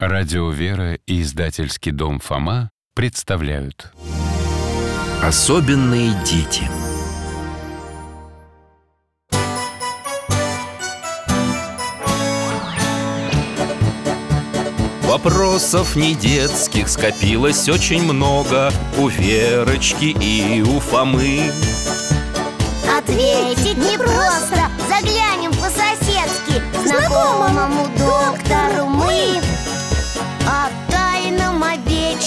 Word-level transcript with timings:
Радио 0.00 0.48
«Вера» 0.50 0.94
и 1.08 1.22
издательский 1.22 1.90
дом 1.90 2.20
«Фома» 2.20 2.70
представляют. 2.94 3.92
Особенные 5.20 6.12
дети. 6.24 6.62
Вопросов 15.02 15.96
не 15.96 16.14
детских 16.14 16.88
скопилось 16.88 17.68
очень 17.68 18.04
много 18.04 18.70
У 18.98 19.08
Верочки 19.08 20.16
и 20.20 20.62
у 20.62 20.78
Фомы. 20.78 21.50
Ответить 22.96 23.78
непросто. 23.78 24.70
Заглянем 24.88 25.50
по-соседски. 25.50 26.62
Знакомому 26.86 27.88
доктору 27.98 28.97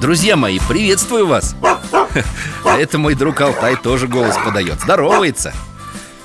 Друзья 0.00 0.36
мои, 0.36 0.58
приветствую 0.68 1.26
вас! 1.26 1.54
А 2.64 2.78
это 2.78 2.98
мой 2.98 3.14
друг 3.14 3.40
Алтай 3.40 3.76
тоже 3.76 4.08
голос 4.08 4.36
подает. 4.42 4.80
Здоровается. 4.80 5.52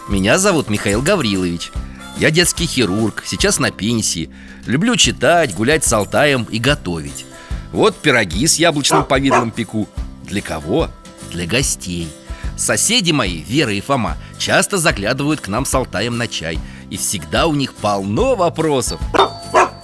Меня 0.07 0.37
зовут 0.37 0.69
Михаил 0.69 1.01
Гаврилович. 1.01 1.71
Я 2.17 2.31
детский 2.31 2.65
хирург, 2.65 3.23
сейчас 3.25 3.59
на 3.59 3.71
пенсии. 3.71 4.31
Люблю 4.65 4.95
читать, 4.95 5.53
гулять 5.53 5.83
с 5.83 5.93
Алтаем 5.93 6.47
и 6.49 6.59
готовить. 6.59 7.25
Вот 7.71 7.97
пироги 7.97 8.47
с 8.47 8.55
яблочным 8.55 9.03
повидлом 9.03 9.51
пеку. 9.51 9.87
Для 10.23 10.41
кого? 10.41 10.89
Для 11.31 11.45
гостей. 11.45 12.09
Соседи 12.57 13.11
мои, 13.11 13.41
Вера 13.41 13.73
и 13.73 13.81
Фома, 13.81 14.17
часто 14.37 14.77
заглядывают 14.77 15.41
к 15.41 15.47
нам 15.47 15.65
с 15.65 15.73
Алтаем 15.73 16.17
на 16.17 16.27
чай. 16.27 16.59
И 16.89 16.97
всегда 16.97 17.47
у 17.47 17.53
них 17.53 17.73
полно 17.73 18.35
вопросов. 18.35 18.99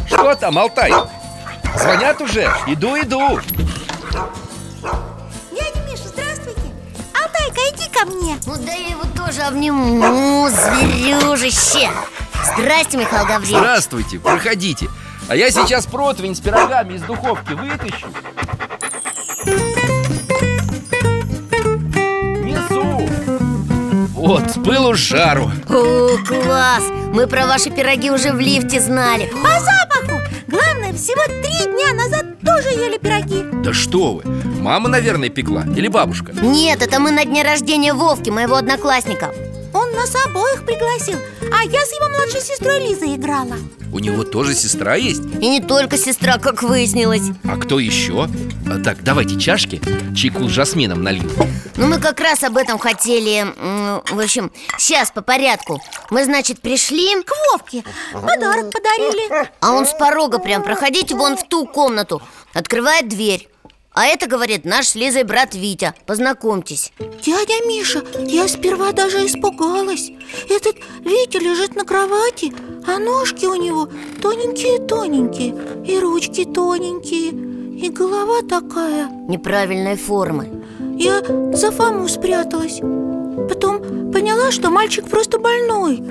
Что 0.07 0.35
там, 0.35 0.57
Алтай? 0.57 0.91
Звонят 1.80 2.20
уже? 2.22 2.52
Иду, 2.66 2.97
иду. 3.00 3.39
Дядя 5.52 5.80
Миша, 5.88 6.08
здравствуйте. 6.08 6.61
Алтайка, 7.14 7.61
иди 7.72 7.89
ко 7.89 8.06
мне. 8.06 8.38
Ну 8.45 8.56
да 8.58 8.73
я 8.73 8.88
его 8.89 9.03
тоже 9.16 9.42
обниму, 9.44 10.47
зверюжище. 10.50 11.89
Здрасте, 12.56 12.97
Михаил 12.97 13.25
Гаврилович. 13.25 13.58
Здравствуйте, 13.58 14.19
проходите 14.19 14.88
А 15.28 15.36
я 15.36 15.52
сейчас 15.52 15.86
противень 15.86 16.36
с 16.36 16.39
пирогами 16.39 16.94
из 16.95 17.02
духовки 17.03 17.53
вытащу. 17.53 18.08
Несу. 22.44 23.08
Вот, 24.14 24.50
с 24.52 24.53
пылу 24.56 24.95
с 24.95 25.00
жару. 25.00 25.52
О, 25.69 26.17
класс! 26.28 26.84
Мы 27.14 27.28
про 27.28 27.45
ваши 27.47 27.69
пироги 27.69 28.09
уже 28.09 28.31
в 28.31 28.39
лифте 28.39 28.80
знали. 28.80 29.31
По 29.44 29.59
запаху 29.59 30.16
всего 30.98 31.23
три 31.26 31.72
дня 31.72 31.94
назад 31.94 32.26
тоже 32.44 32.70
ели 32.70 32.98
пироги. 32.98 33.44
Да 33.64 33.73
что 33.73 34.16
вы, 34.16 34.23
мама, 34.62 34.90
наверное, 34.90 35.30
пекла 35.30 35.64
Или 35.76 35.88
бабушка? 35.88 36.34
Нет, 36.42 36.81
это 36.81 37.00
мы 37.00 37.12
на 37.12 37.24
дне 37.25 37.44
рождения 37.44 37.94
Вовки, 37.94 38.30
моего 38.30 38.56
одноклассника. 38.56 39.34
Он 39.74 39.91
нас 39.91 40.13
обоих 40.25 40.66
пригласил 40.66 41.18
А 41.53 41.63
я 41.63 41.86
с 41.86 41.91
его 41.91 42.09
младшей 42.09 42.41
сестрой 42.41 42.80
Лизой 42.80 43.16
играла. 43.16 43.57
У 43.94 44.00
него 44.00 44.24
тоже 44.24 44.53
сестра 44.53 44.96
есть? 44.96 45.24
И 45.41 45.47
не 45.47 45.62
только 45.62 45.97
сестра, 45.97 46.38
как 46.38 46.62
выяснилось. 46.63 47.30
А 47.44 47.57
кто 47.57 47.80
еще? 47.80 48.28
А, 48.69 48.79
Так, 48.83 49.03
давайте 49.03 49.39
чашки 49.39 49.81
Чайку 50.16 50.47
с 50.47 50.51
жасмином 50.51 51.03
налью. 51.03 51.29
Ну, 51.78 51.88
мы 51.88 52.00
как 52.00 52.19
раз 52.19 52.44
об 52.44 52.57
этом 52.57 52.78
хотели 52.78 53.45
В 54.11 54.19
общем, 54.19 54.51
сейчас 54.78 55.11
по 55.11 55.22
порядку. 55.22 55.81
Мы, 56.09 56.23
значит, 56.25 56.61
пришли. 56.61 57.07
К 57.23 57.31
Вовке. 57.51 57.83
Подарок 58.13 58.72
подарили. 58.72 59.50
А 59.61 59.72
он 59.72 59.85
с 59.85 59.94
порога 59.94 60.39
прям 60.39 60.63
Проходите 60.63 61.16
вон 61.16 61.38
в 61.38 61.47
ту 61.47 61.66
комнату. 61.66 62.22
Открывает 62.53 63.07
дверь. 63.07 63.47
А 63.94 64.06
это, 64.06 64.27
говорит, 64.27 64.63
наш 64.63 64.89
с 64.89 64.95
Лизой 64.95 65.23
брат 65.23 65.56
Витя. 65.56 65.94
Познакомьтесь. 66.06 66.91
Дядя 67.00 67.66
Миша, 67.67 68.03
я 68.19 68.47
сперва 68.47 68.91
даже 68.91 69.25
испугалась. 69.25 70.11
Этот 70.50 70.75
Витя 71.03 71.38
лежит 71.38 71.75
на 71.75 71.83
кровати 71.83 72.53
А 72.85 73.00
ножки 73.00 73.45
у 73.45 73.56
него 73.56 73.89
тоненькие-тоненькие 74.22 75.56
И 75.88 76.00
ручки 76.00 76.45
тоненькие 76.45 77.56
И 77.77 77.89
голова 77.89 78.41
такая. 78.41 79.07
Неправильной 79.27 79.95
формы. 79.97 80.47
Я 80.97 81.21
за 81.53 81.69
Фому 81.69 82.07
спряталась. 82.07 82.79
Потом 82.79 84.11
поняла, 84.11 84.49
что 84.49 84.71
мальчик 84.71 85.05
просто 85.05 85.38
больной. 85.38 86.03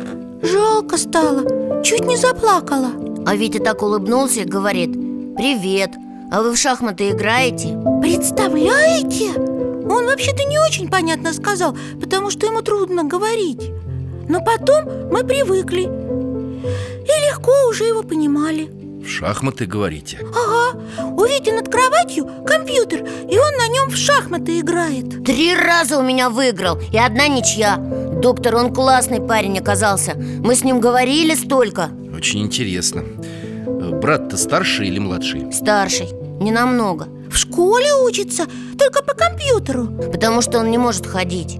Жалко 0.43 0.97
стало. 0.97 1.82
Чуть 1.82 2.06
не 2.06 2.16
заплакала. 2.16 2.91
А 3.27 3.34
Витя 3.34 3.59
так 3.59 3.82
улыбнулся 3.82 4.43
и 4.43 4.44
говорит 4.44 4.93
Привет, 5.37 5.91
а 6.31 6.43
вы 6.43 6.53
в 6.53 6.56
шахматы 6.56 7.10
играете? 7.10 7.77
Представляете? 8.00 9.33
Он 9.34 10.06
вообще-то 10.06 10.44
не 10.44 10.60
очень 10.60 10.88
понятно 10.88 11.33
сказал 11.33 11.77
Потому 12.00 12.31
что 12.31 12.47
ему 12.47 12.62
трудно 12.62 13.03
говорить. 13.03 13.72
Но 14.28 14.41
потом 14.41 14.84
мы 15.10 15.25
привыкли. 15.25 15.83
И 15.83 17.28
легко 17.28 17.53
уже 17.69 17.84
его 17.87 18.04
понимали 18.04 18.86
В 19.03 19.09
шахматы 19.09 19.67
говорите? 19.67 20.19
Ага, 20.34 20.79
у 21.17 21.25
Вити 21.25 21.51
над 21.51 21.69
кроватью 21.69 22.27
компьютер 22.47 23.05
И 23.29 23.39
он 23.39 23.57
на 23.57 23.69
нем 23.69 23.91
в 23.91 23.97
шахматы 23.97 24.61
играет. 24.61 25.25
Три 25.25 25.55
раза 25.55 25.99
у 25.99 26.03
меня 26.03 26.31
выиграл 26.31 26.79
и 26.93 26.99
одна 26.99 27.29
ничья. 27.29 27.77
Доктор, 27.77 28.57
он 28.57 28.73
классный 28.73 29.21
парень 29.21 29.59
оказался. 29.59 30.15
Мы 30.17 30.55
с 30.55 30.65
ним 30.65 30.81
говорили 30.81 31.34
столько. 31.34 31.91
Очень 32.15 32.43
интересно. 32.43 33.05
Брат-то 33.67 34.37
старший 34.37 34.89
или 34.89 34.99
младший? 34.99 35.53
Старший, 35.53 36.09
не 36.41 36.51
намного. 36.51 37.09
В 37.31 37.37
школе 37.37 37.95
учится, 38.03 38.47
только 38.78 39.03
по 39.03 39.15
компьютеру. 39.15 39.89
Потому 40.11 40.41
что 40.41 40.59
он 40.59 40.71
не 40.71 40.78
может 40.78 41.07
ходить. 41.07 41.59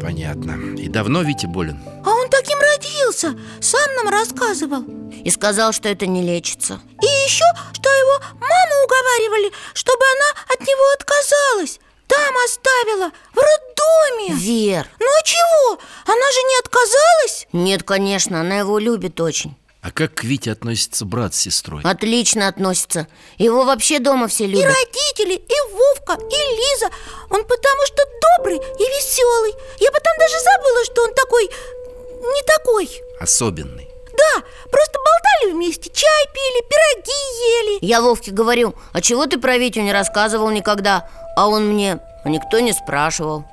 Понятно. 0.00 0.56
И 0.78 0.88
давно 0.88 1.22
Витя 1.22 1.46
болен? 1.46 1.78
А 2.04 2.10
он 2.10 2.28
таким 2.28 2.58
родился, 2.58 3.34
сам 3.60 3.94
нам 3.96 4.08
рассказывал 4.08 4.84
И 5.24 5.30
сказал, 5.30 5.72
что 5.72 5.88
это 5.88 6.06
не 6.06 6.22
лечится. 6.22 6.80
И 7.00 7.06
еще, 7.06 7.44
что 7.72 7.88
его 7.88 8.18
маму 8.40 8.84
уговаривали, 8.84 9.52
чтобы 9.74 10.02
она 10.16 10.54
от 10.54 10.60
него 10.60 10.92
отказалась. 10.94 11.78
Там 12.08 12.34
оставила, 12.44 13.10
в 13.32 13.38
роддоме. 13.38 14.34
Вер, 14.38 14.86
Ну 15.00 15.06
а 15.06 15.22
чего? 15.24 15.78
Она 16.04 16.32
же 16.32 16.42
не 16.42 16.58
отказалась? 16.60 17.46
нет, 17.52 17.82
конечно, 17.84 18.40
она 18.40 18.58
его 18.58 18.78
любит 18.78 19.20
очень. 19.20 19.56
А 19.82 19.90
как 19.90 20.14
к 20.14 20.22
Вите 20.24 20.52
относится 20.52 21.04
брат 21.04 21.34
с 21.34 21.40
сестрой? 21.40 21.82
Отлично 21.82 22.46
относится. 22.46 23.08
Его 23.36 23.64
вообще 23.64 23.98
дома 23.98 24.28
все 24.28 24.44
И 24.44 24.46
любят 24.46 24.66
родители, 24.66 25.34
и 25.34 25.72
Вовка, 25.72 26.22
и 26.22 26.56
Лиза. 26.56 26.86
Он 27.30 27.42
потому 27.42 27.86
что 27.86 28.04
добрый 28.36 28.58
и 28.58 28.82
веселый. 28.82 29.54
Я 29.80 29.90
потом 29.90 30.12
даже 30.18 30.34
забыла, 30.38 30.84
что 30.84 31.02
он 31.02 31.14
такой... 31.14 31.44
не 31.46 32.42
такой. 32.46 32.90
Особенный 33.18 33.91
Да, 34.12 34.42
просто 34.70 34.98
болтали 34.98 35.52
вместе, 35.54 35.90
чай 35.90 36.26
пили, 36.32 36.68
пироги 36.68 37.10
ели 37.10 37.78
Я 37.84 38.02
Вовке 38.02 38.30
говорю, 38.30 38.74
а 38.92 39.00
чего 39.00 39.26
ты 39.26 39.38
про 39.38 39.56
Витю 39.56 39.80
не 39.80 39.92
рассказывал 39.92 40.50
никогда? 40.50 41.08
А 41.36 41.48
он 41.48 41.66
мне, 41.68 41.98
а 42.24 42.28
никто 42.28 42.60
не 42.60 42.72
спрашивал 42.72 43.44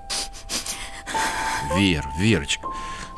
Вер, 1.76 2.04
Верочка 2.20 2.68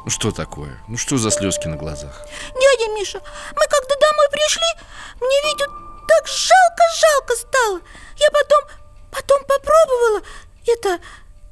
Ну 0.05 0.09
что 0.09 0.31
такое? 0.31 0.77
Ну 0.87 0.97
что 0.97 1.17
за 1.17 1.31
слезки 1.31 1.67
на 1.67 1.77
глазах? 1.77 2.25
Дядя 2.53 2.91
Миша, 2.93 3.19
мы 3.19 3.63
когда 3.67 3.95
домой 3.95 4.27
пришли, 4.31 4.67
мне 5.19 5.41
Витю 5.45 5.65
так 6.07 6.27
жалко-жалко 6.27 7.35
стало 7.35 7.79
Я 8.17 8.29
потом, 8.31 8.63
потом 9.11 9.43
попробовала 9.45 10.21
это 10.67 10.99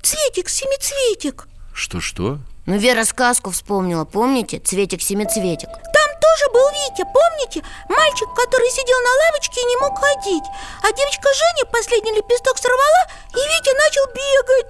цветик-семицветик 0.04 1.48
Что-что? 1.74 2.38
Ну, 2.70 2.78
Вера 2.78 3.04
сказку 3.04 3.50
вспомнила, 3.50 4.06
помните? 4.06 4.60
Цветик-семицветик 4.60 5.70
Там 5.70 6.10
тоже 6.22 6.54
был 6.54 6.70
Витя, 6.70 7.04
помните? 7.04 7.68
Мальчик, 7.90 8.30
который 8.36 8.70
сидел 8.70 9.00
на 9.02 9.26
лавочке 9.26 9.60
и 9.60 9.66
не 9.66 9.78
мог 9.78 9.98
ходить. 9.98 10.44
А 10.84 10.92
девочка 10.94 11.30
Женя 11.34 11.66
последний 11.74 12.12
лепесток 12.12 12.60
сорвала, 12.60 13.08
и 13.32 13.38
Витя 13.38 13.74
начал 13.74 14.06
бегать. 14.14 14.68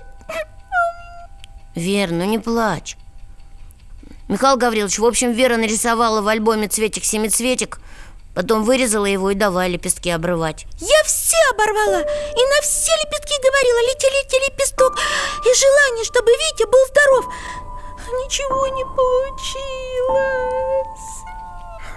Вер, 1.75 2.11
ну 2.11 2.23
не 2.23 2.39
плачь. 2.39 2.95
Михаил 4.29 4.55
Гаврилович, 4.55 4.99
в 4.99 5.05
общем, 5.05 5.33
Вера 5.33 5.57
нарисовала 5.57 6.21
в 6.21 6.27
альбоме 6.29 6.69
цветик-семицветик 6.69 7.81
Потом 8.33 8.63
вырезала 8.63 9.07
его 9.07 9.31
и 9.31 9.35
давай 9.35 9.67
лепестки 9.67 10.09
обрывать. 10.09 10.65
Я 10.79 11.03
все 11.03 11.35
оборвала 11.51 11.99
И 11.99 12.45
на 12.45 12.61
все 12.61 12.93
лепестки 13.03 13.35
говорила 13.41 13.91
Лети-лети 13.91 14.49
лепесток 14.49 14.97
И 15.41 15.53
желание, 15.53 16.05
чтобы 16.05 16.31
Витя 16.31 16.63
был 16.63 16.85
здоров 16.87 17.25
Ничего 18.11 18.67
не 18.67 18.83
получилось. 18.85 19.59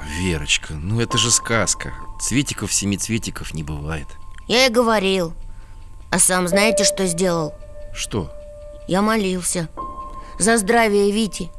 Верочка, 0.05 0.75
ну 0.75 1.01
это 1.01 1.17
же 1.19 1.31
сказка. 1.31 1.93
Цветиков 2.21 2.73
семицветиков 2.73 3.55
не 3.55 3.63
бывает. 3.63 4.07
Я 4.47 4.67
и 4.67 4.71
говорил. 4.71 5.33
А 6.11 6.19
сам 6.19 6.49
знаете, 6.49 6.85
что 6.85 7.07
сделал? 7.07 7.55
Что? 7.95 8.31
Я 8.89 9.01
молился 9.01 9.69
За 10.39 10.59
здравие 10.59 11.11
Вити. 11.11 11.51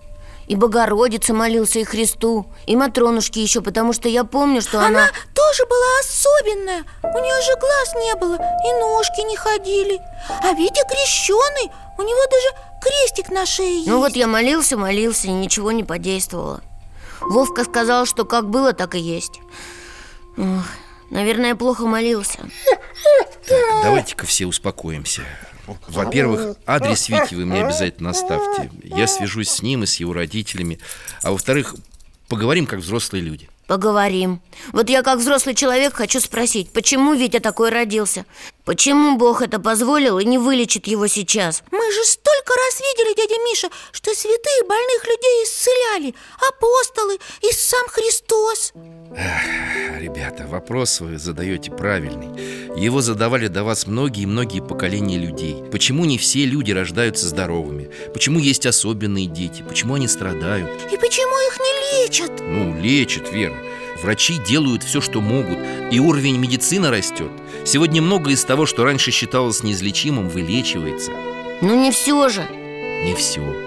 И 0.47 0.55
Богородице 0.55 1.33
молился, 1.33 1.79
и 1.79 1.85
Христу, 1.85 2.45
и 2.67 2.75
Матронушке 2.75 3.41
еще, 3.41 3.61
потому 3.61 3.93
что 3.93 4.09
я 4.09 4.25
помню, 4.25 4.61
что 4.61 4.79
она... 4.79 4.87
Она 4.87 5.07
тоже 5.33 5.65
была 5.65 5.99
особенная. 6.01 6.83
У 7.01 7.19
нее 7.19 7.41
же 7.41 7.55
глаз 7.59 7.93
не 7.95 8.15
было, 8.15 8.35
и 8.35 8.73
ножки 8.79 9.21
не 9.21 9.37
ходили. 9.37 9.99
А 10.43 10.53
Витя 10.53 10.83
крещеный, 10.89 11.71
у 11.97 12.01
него 12.01 12.19
даже 12.29 12.72
крестик 12.83 13.31
на 13.31 13.45
шее 13.45 13.77
есть 13.77 13.87
Ну 13.87 13.99
вот 13.99 14.15
я 14.15 14.27
молился, 14.27 14.77
молился, 14.77 15.27
и 15.27 15.31
ничего 15.31 15.71
не 15.71 15.83
подействовало. 15.83 16.61
Вовка 17.21 17.63
сказал, 17.63 18.05
что 18.05 18.25
как 18.25 18.49
было, 18.49 18.73
так 18.73 18.95
и 18.95 18.99
есть. 18.99 19.39
Ох, 20.37 20.65
Наверное, 21.09 21.55
плохо 21.55 21.85
молился. 21.85 22.39
Так, 23.47 23.83
давайте-ка 23.83 24.25
все 24.25 24.47
успокоимся. 24.47 25.21
Во-первых, 25.87 26.57
адрес 26.65 27.07
Вити 27.07 27.35
вы 27.35 27.45
мне 27.45 27.63
обязательно 27.63 28.09
оставьте. 28.09 28.71
Я 28.83 29.07
свяжусь 29.07 29.49
с 29.49 29.61
ним 29.61 29.83
и 29.83 29.85
с 29.85 29.97
его 29.97 30.13
родителями. 30.13 30.79
А 31.21 31.31
во-вторых, 31.31 31.75
поговорим 32.27 32.65
как 32.65 32.79
взрослые 32.79 33.21
люди 33.21 33.49
Поговорим 33.67 34.41
Вот 34.73 34.89
я 34.89 35.03
как 35.03 35.19
взрослый 35.19 35.55
человек 35.55 35.93
хочу 35.93 36.19
спросить 36.19 36.71
Почему 36.73 37.13
Витя 37.13 37.39
такой 37.39 37.69
родился? 37.69 38.25
Почему 38.65 39.17
Бог 39.17 39.41
это 39.41 39.59
позволил 39.59 40.19
и 40.19 40.25
не 40.25 40.37
вылечит 40.37 40.87
его 40.87 41.07
сейчас? 41.07 41.63
Мы 41.71 41.91
же 41.91 42.03
столько 42.03 42.53
раз 42.53 42.79
видели, 42.79 43.15
дядя 43.15 43.41
Миша, 43.43 43.69
что 43.91 44.13
святые 44.13 44.63
больных 44.67 45.05
людей 45.05 45.43
исцеляли 45.43 46.13
Апостолы 46.49 47.19
и 47.41 47.51
сам 47.53 47.87
Христос 47.87 48.73
Эх, 49.15 50.01
Ребята, 50.01 50.45
вопрос 50.47 50.99
вы 50.99 51.17
задаете 51.17 51.71
правильный 51.71 52.77
Его 52.77 53.01
задавали 53.01 53.47
до 53.47 53.63
вас 53.63 53.87
многие-многие 53.87 54.61
поколения 54.61 55.17
людей 55.17 55.63
Почему 55.71 56.03
не 56.03 56.17
все 56.17 56.45
люди 56.45 56.71
рождаются 56.71 57.27
здоровыми? 57.27 57.89
Почему 58.13 58.39
есть 58.39 58.65
особенные 58.65 59.27
дети? 59.27 59.63
Почему 59.67 59.95
они 59.95 60.07
страдают? 60.09 60.69
И 60.91 60.97
почему 60.97 61.47
их 61.47 61.59
не 61.59 61.72
лечат? 62.03 62.41
Ну, 62.41 62.75
лечат, 62.79 63.31
Вера. 63.31 63.55
Врачи 64.01 64.37
делают 64.37 64.83
все, 64.83 64.99
что 64.99 65.21
могут 65.21 65.59
И 65.91 65.99
уровень 65.99 66.37
медицины 66.37 66.89
растет 66.89 67.31
Сегодня 67.63 68.01
многое 68.01 68.33
из 68.33 68.43
того, 68.43 68.65
что 68.65 68.83
раньше 68.83 69.11
считалось 69.11 69.63
неизлечимым, 69.63 70.27
вылечивается. 70.27 71.11
Ну 71.61 71.79
не 71.79 71.91
все 71.91 72.27
же. 72.29 72.45
Не 73.05 73.15
все 73.15 73.62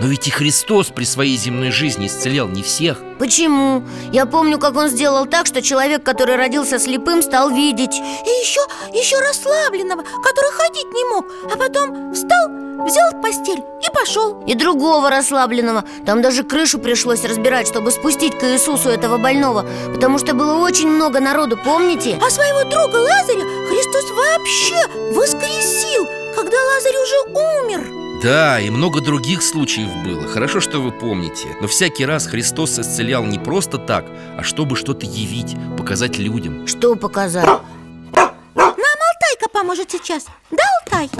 Но 0.00 0.06
ведь 0.06 0.26
и 0.26 0.30
Христос 0.30 0.88
при 0.88 1.04
своей 1.04 1.36
земной 1.36 1.70
жизни 1.70 2.06
исцелял 2.06 2.48
не 2.48 2.62
всех. 2.62 3.02
Почему? 3.18 3.84
Я 4.12 4.24
помню, 4.24 4.58
как 4.58 4.74
он 4.74 4.88
сделал 4.88 5.26
так, 5.26 5.44
что 5.44 5.60
человек, 5.60 6.02
который 6.02 6.36
родился 6.36 6.78
слепым, 6.78 7.22
стал 7.22 7.50
видеть. 7.50 7.94
И 7.96 8.30
еще, 8.40 8.60
еще 8.98 9.18
расслабленного, 9.20 10.02
который 10.02 10.52
ходить 10.52 10.86
не 10.94 11.04
мог 11.04 11.26
А 11.52 11.56
потом 11.58 12.14
встал, 12.14 12.48
взял 12.86 13.20
постель 13.20 13.58
и 13.58 13.94
пошел 13.94 14.42
И 14.46 14.54
другого 14.54 15.10
расслабленного. 15.10 15.84
Там 16.06 16.22
даже 16.22 16.44
крышу 16.44 16.78
пришлось 16.78 17.22
разбирать, 17.22 17.68
чтобы 17.68 17.90
спустить 17.90 18.38
к 18.38 18.42
Иисусу 18.44 18.88
этого 18.88 19.18
больного 19.18 19.66
Потому 19.92 20.18
что 20.18 20.32
было 20.32 20.54
очень 20.54 20.88
много 20.88 21.20
народу, 21.20 21.58
помните? 21.62 22.18
А 22.24 22.30
своего 22.30 22.62
друга 22.70 22.96
Лазаря 22.96 23.44
Христос 23.68 24.10
вообще 24.12 25.14
воскресил 25.14 26.06
Когда 26.34 26.56
Лазарь 26.56 26.96
уже 26.96 27.38
умер 27.38 27.99
Да, 28.22 28.60
и 28.60 28.68
много 28.68 29.00
других 29.00 29.42
случаев 29.42 29.88
было 30.04 30.28
Хорошо, 30.28 30.60
что 30.60 30.80
вы 30.80 30.92
помните. 30.92 31.48
Но 31.60 31.68
всякий 31.68 32.04
раз 32.04 32.26
Христос 32.26 32.78
исцелял 32.78 33.24
не 33.24 33.38
просто 33.38 33.78
так 33.78 34.04
А 34.36 34.42
чтобы 34.42 34.76
что-то 34.76 35.06
явить, 35.06 35.56
показать 35.78 36.18
людям. 36.18 36.66
Что 36.66 36.96
показать? 36.96 37.46
Нам 37.46 38.26
Алтайка 38.54 39.48
поможет 39.52 39.90
сейчас. 39.90 40.26
Да, 40.50 40.64
Алтай? 40.84 41.10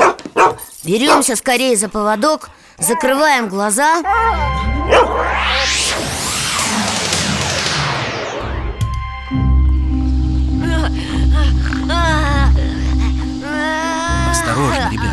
Беремся 0.85 1.37
скорее 1.37 1.76
за 1.76 1.88
поводок 1.88 2.50
Закрываем 2.79 3.49
глаза. 3.49 4.03
Осторожно, 14.31 14.91
ребят 14.91 15.10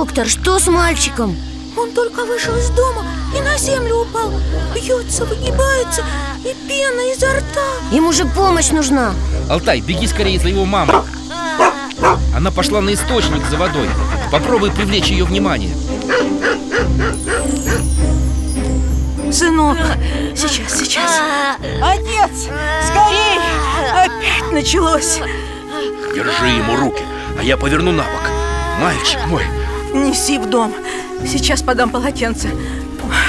Доктор, 0.00 0.26
что 0.28 0.58
с 0.58 0.66
мальчиком? 0.66 1.36
Он 1.76 1.90
только 1.90 2.24
вышел 2.24 2.56
из 2.56 2.70
дома 2.70 3.04
и 3.36 3.40
на 3.42 3.58
землю 3.58 3.96
упал. 3.96 4.32
Бьется, 4.74 5.26
выгибается 5.26 6.02
и 6.38 6.54
пена 6.66 7.12
изо 7.12 7.26
рта. 7.26 7.66
Ему 7.92 8.10
же 8.10 8.24
помощь 8.24 8.70
нужна. 8.70 9.12
Алтай, 9.50 9.82
беги 9.82 10.06
скорее 10.06 10.40
за 10.40 10.48
его 10.48 10.64
мамой 10.64 10.96
Она 12.34 12.50
пошла 12.50 12.80
на 12.80 12.94
источник 12.94 13.44
за 13.50 13.58
водой. 13.58 13.90
Попробуй 14.32 14.70
привлечь 14.70 15.08
ее 15.08 15.26
внимание. 15.26 15.76
Сынок, 19.30 19.76
сейчас, 20.34 20.78
сейчас. 20.78 21.20
Отец, 21.82 22.48
скорей! 22.86 23.38
Опять 23.92 24.50
началось. 24.50 25.18
Держи 26.14 26.48
ему 26.48 26.76
руки, 26.76 27.02
а 27.38 27.42
я 27.42 27.58
поверну 27.58 27.92
на 27.92 28.04
бок. 28.04 28.22
Мальчик 28.80 29.18
мой 29.26 29.44
Неси 29.92 30.38
в 30.38 30.48
дом. 30.48 30.72
Сейчас 31.26 31.62
подам 31.62 31.90
полотенце. 31.90 32.48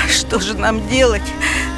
Что 0.10 0.40
же 0.40 0.54
нам 0.56 0.88
делать? 0.88 1.24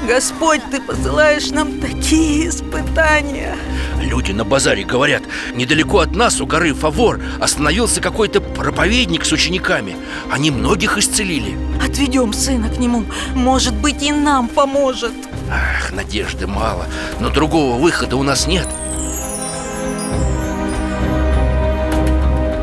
Господь, 0.07 0.61
Ты 0.71 0.81
посылаешь 0.81 1.49
нам 1.51 1.79
такие 1.79 2.49
испытания. 2.49 3.55
Люди 4.01 4.31
на 4.33 4.43
базаре 4.43 4.83
говорят 4.83 5.23
Недалеко 5.55 5.99
от 5.99 6.13
нас 6.13 6.41
у 6.41 6.45
горы 6.45 6.73
Фавор 6.73 7.21
Остановился 7.39 8.01
какой-то 8.01 8.41
проповедник 8.41 9.23
с 9.23 9.31
учениками. 9.31 9.95
Они 10.29 10.51
многих 10.51 10.97
исцелили. 10.97 11.57
Отведем 11.81 12.33
сына 12.33 12.69
к 12.69 12.77
нему. 12.77 13.05
Может 13.33 13.75
быть, 13.75 14.03
и 14.03 14.11
нам 14.11 14.49
поможет. 14.49 15.13
Ах, 15.49 15.93
надежды 15.93 16.47
мало. 16.47 16.85
Но 17.19 17.29
другого 17.29 17.77
выхода 17.77 18.17
у 18.17 18.23
нас 18.23 18.47
нет. 18.47 18.67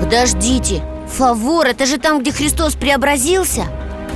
Подождите 0.00 0.83
Фавор, 1.17 1.67
это 1.67 1.87
же 1.87 1.99
там, 1.99 2.21
где 2.21 2.33
Христос 2.33 2.75
преобразился. 2.75 3.67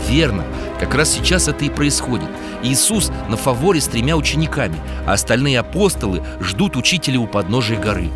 Верно, 0.09 0.45
как 0.79 0.95
раз 0.95 1.11
сейчас 1.11 1.49
это 1.49 1.65
и 1.65 1.71
происходит. 1.71 2.29
Иисус 2.63 3.11
на 3.29 3.37
фаворе 3.37 3.81
с 3.81 3.87
тремя 3.87 4.17
учениками 4.17 4.81
А 5.07 5.13
остальные 5.13 5.61
апостолы 5.61 6.25
ждут 6.41 6.77
учителя 6.77 7.21
у 7.21 7.27
подножия 7.27 7.79
горы. 7.79 8.11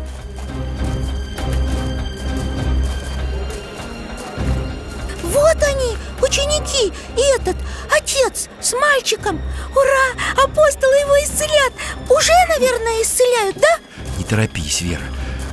Вот 5.23 5.63
они, 5.63 5.95
ученики 6.21 6.91
И 7.15 7.35
этот, 7.39 7.57
отец 7.95 8.49
с 8.59 8.73
мальчиком. 8.73 9.39
Ура, 9.71 10.43
апостолы 10.43 10.95
его 10.95 11.15
исцелят. 11.23 11.73
Уже, 12.09 12.33
наверное, 12.49 13.03
исцеляют, 13.03 13.57
да? 13.57 13.77
Не 14.17 14.23
торопись, 14.23 14.81
Вера. 14.81 15.03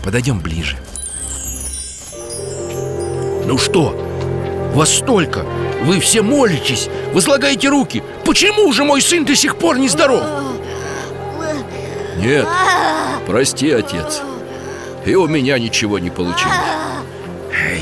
Подойдем 0.02 0.40
ближе 0.40 0.78
Ну 3.46 3.58
что? 3.58 3.96
Вас 4.74 4.92
столько! 4.92 5.46
Вы 5.84 6.00
все 6.00 6.22
молитесь, 6.22 6.88
возлагаете 7.12 7.68
руки. 7.68 8.02
Почему 8.24 8.72
же 8.72 8.82
мой 8.82 9.00
сын 9.00 9.24
до 9.24 9.36
сих 9.36 9.56
пор 9.56 9.78
не 9.78 9.88
здоров? 9.88 10.24
Нет, 12.18 12.46
прости, 13.26 13.70
отец. 13.70 14.20
И 15.04 15.14
у 15.14 15.28
меня 15.28 15.60
ничего 15.60 16.00
не 16.00 16.10
получилось. 16.10 16.56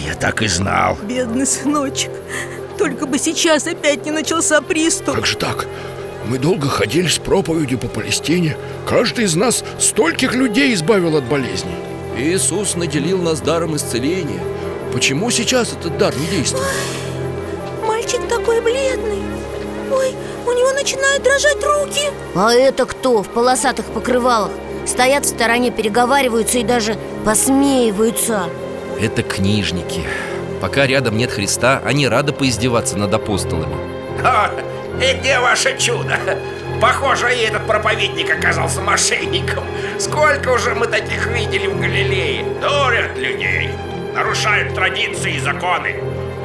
Я 0.06 0.14
так 0.14 0.42
и 0.42 0.49
знал. 0.49 0.99
Бедный 1.02 1.47
сыночек. 1.47 2.11
Только 2.76 3.06
бы 3.06 3.18
сейчас 3.18 3.66
опять 3.66 4.04
не 4.04 4.11
начался 4.11 4.61
приступ. 4.61 5.14
Как 5.14 5.26
же 5.26 5.37
так? 5.37 5.66
Мы 6.26 6.38
долго 6.38 6.68
ходили 6.68 7.06
с 7.06 7.16
проповедью 7.16 7.78
по 7.78 7.88
Палестине. 7.88 8.56
Каждый 8.87 9.25
из 9.25 9.35
нас 9.35 9.64
стольких 9.78 10.35
людей 10.35 10.75
избавил 10.75 11.16
от 11.16 11.25
болезней. 11.25 11.76
Иисус 12.18 12.76
наделил 12.76 13.23
нас 13.23 13.40
даром 13.40 13.76
исцеления 13.76 14.40
Почему 14.94 15.28
сейчас 15.30 15.72
этот 15.72 15.98
дар 15.98 16.14
не 16.16 16.26
действует? 16.28 16.64
Мальчик 17.84 18.20
такой 18.28 18.60
бледный 18.60 19.22
Ой, 19.90 20.14
у 20.46 20.52
него 20.52 20.70
начинают 20.72 21.22
дрожать 21.24 21.62
руки 21.64 22.10
А 22.36 22.52
это 22.54 22.86
кто 22.86 23.22
в 23.24 23.28
полосатых 23.28 23.86
покрывалах? 23.86 24.52
Стоят 24.86 25.24
в 25.24 25.28
стороне, 25.28 25.72
переговариваются 25.72 26.58
и 26.58 26.62
даже 26.62 26.96
посмеиваются 27.24 28.44
Это 29.00 29.24
книжники 29.24 30.04
Пока 30.60 30.86
рядом 30.86 31.16
нет 31.18 31.32
Христа, 31.32 31.82
они 31.84 32.06
рады 32.06 32.32
поиздеваться 32.32 32.96
над 32.96 33.12
апостолами 33.12 33.74
А, 34.22 34.48
И 35.02 35.18
где 35.18 35.40
ваше 35.40 35.76
чудо? 35.76 36.16
Похоже, 36.80 37.34
и 37.34 37.40
этот 37.42 37.66
проповедник 37.66 38.30
оказался 38.30 38.80
мошенником. 38.80 39.64
Сколько 39.98 40.50
уже 40.50 40.74
мы 40.74 40.86
таких 40.86 41.26
видели 41.28 41.66
в 41.66 41.80
Галилее? 41.80 42.44
Дурят 42.60 43.16
людей, 43.16 43.70
нарушают 44.14 44.75
традиции 44.75 45.35
и 45.35 45.40
законы. 45.40 45.97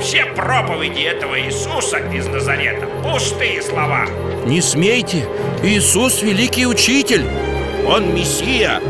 Все 0.02 0.26
проповеди 0.26 1.02
этого 1.02 1.40
Иисуса 1.40 1.98
из 1.98 2.28
Назарета– 2.28 2.88
пустые 3.04 3.62
слова. 3.62 4.08
Не 4.46 4.62
смейте, 4.62 5.28
Иисус 5.62 6.22
великий 6.22 6.66
учитель 6.66 7.30
Он 7.86 8.16
Мессия 8.16 8.82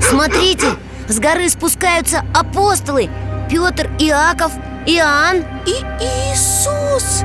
Смотрите, 0.00 0.66
с 1.08 1.18
горы 1.18 1.48
спускаются 1.48 2.24
апостолы 2.32 3.10
Петр, 3.50 3.90
Иаков, 3.98 4.52
Иоанн 4.86 5.44
И 5.66 5.72
Иисус 6.00 7.24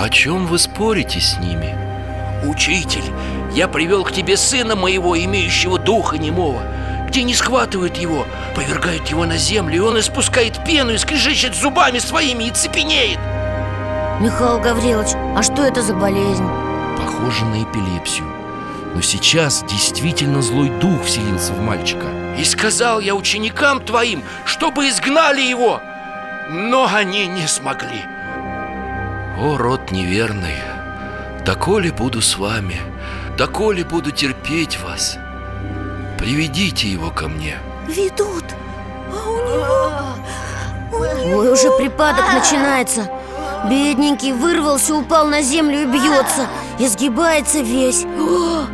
О 0.00 0.08
чем 0.08 0.46
вы 0.46 0.58
спорите 0.58 1.20
с 1.20 1.38
ними? 1.38 1.87
Учитель, 2.44 3.04
я 3.52 3.68
привел 3.68 4.04
к 4.04 4.12
тебе 4.12 4.36
сына 4.36 4.76
моего, 4.76 5.18
имеющего 5.18 5.78
духа 5.78 6.18
немого 6.18 6.62
Где 7.08 7.24
не 7.24 7.34
схватывают 7.34 7.96
его, 7.96 8.26
повергают 8.54 9.08
его 9.08 9.26
на 9.26 9.36
землю 9.36 9.76
И 9.76 9.80
он 9.80 9.98
испускает 9.98 10.64
пену 10.64 10.92
и 10.92 10.98
скрежещет 10.98 11.54
зубами 11.54 11.98
своими 11.98 12.44
и 12.44 12.50
цепенеет. 12.50 13.18
Михаил 14.20 14.60
Гаврилович, 14.60 15.14
а 15.36 15.42
что 15.42 15.62
это 15.62 15.80
за 15.80 15.94
болезнь? 15.94 16.46
Похоже 16.96 17.44
на 17.44 17.62
эпилепсию. 17.62 18.26
Но 18.94 19.00
сейчас 19.00 19.62
действительно 19.68 20.42
злой 20.42 20.70
дух 20.70 21.04
вселился 21.04 21.52
в 21.52 21.60
мальчика. 21.60 22.06
И 22.36 22.44
сказал 22.44 23.00
я 23.00 23.14
ученикам 23.14 23.80
твоим, 23.80 24.22
чтобы 24.44 24.88
изгнали 24.88 25.40
его 25.40 25.80
Но 26.50 26.88
они 26.92 27.26
не 27.26 27.46
смогли. 27.46 28.04
О, 29.38 29.56
род 29.56 29.92
неверный, 29.92 30.56
доколе 31.48 31.90
буду 31.90 32.20
с 32.20 32.36
вами 32.36 32.78
Доколе 33.38 33.82
буду 33.82 34.10
терпеть 34.10 34.78
вас 34.82 35.16
Приведите 36.18 36.88
его 36.88 37.10
ко 37.10 37.26
мне. 37.26 37.56
Ведут. 37.86 38.44
А 39.10 39.30
у 39.30 39.36
него... 39.38 39.92
у 40.92 41.26
него- 41.26 41.38
Ой, 41.38 41.50
уже 41.50 41.70
припадок 41.78 42.34
начинается. 42.34 43.08
Бедненький 43.70 44.32
вырвался, 44.32 44.94
упал 44.94 45.26
на 45.26 45.40
землю 45.40 45.80
и 45.80 45.86
бьется. 45.86 46.48
Изгибается 46.78 47.60
весь. 47.60 48.04
О! 48.04 48.66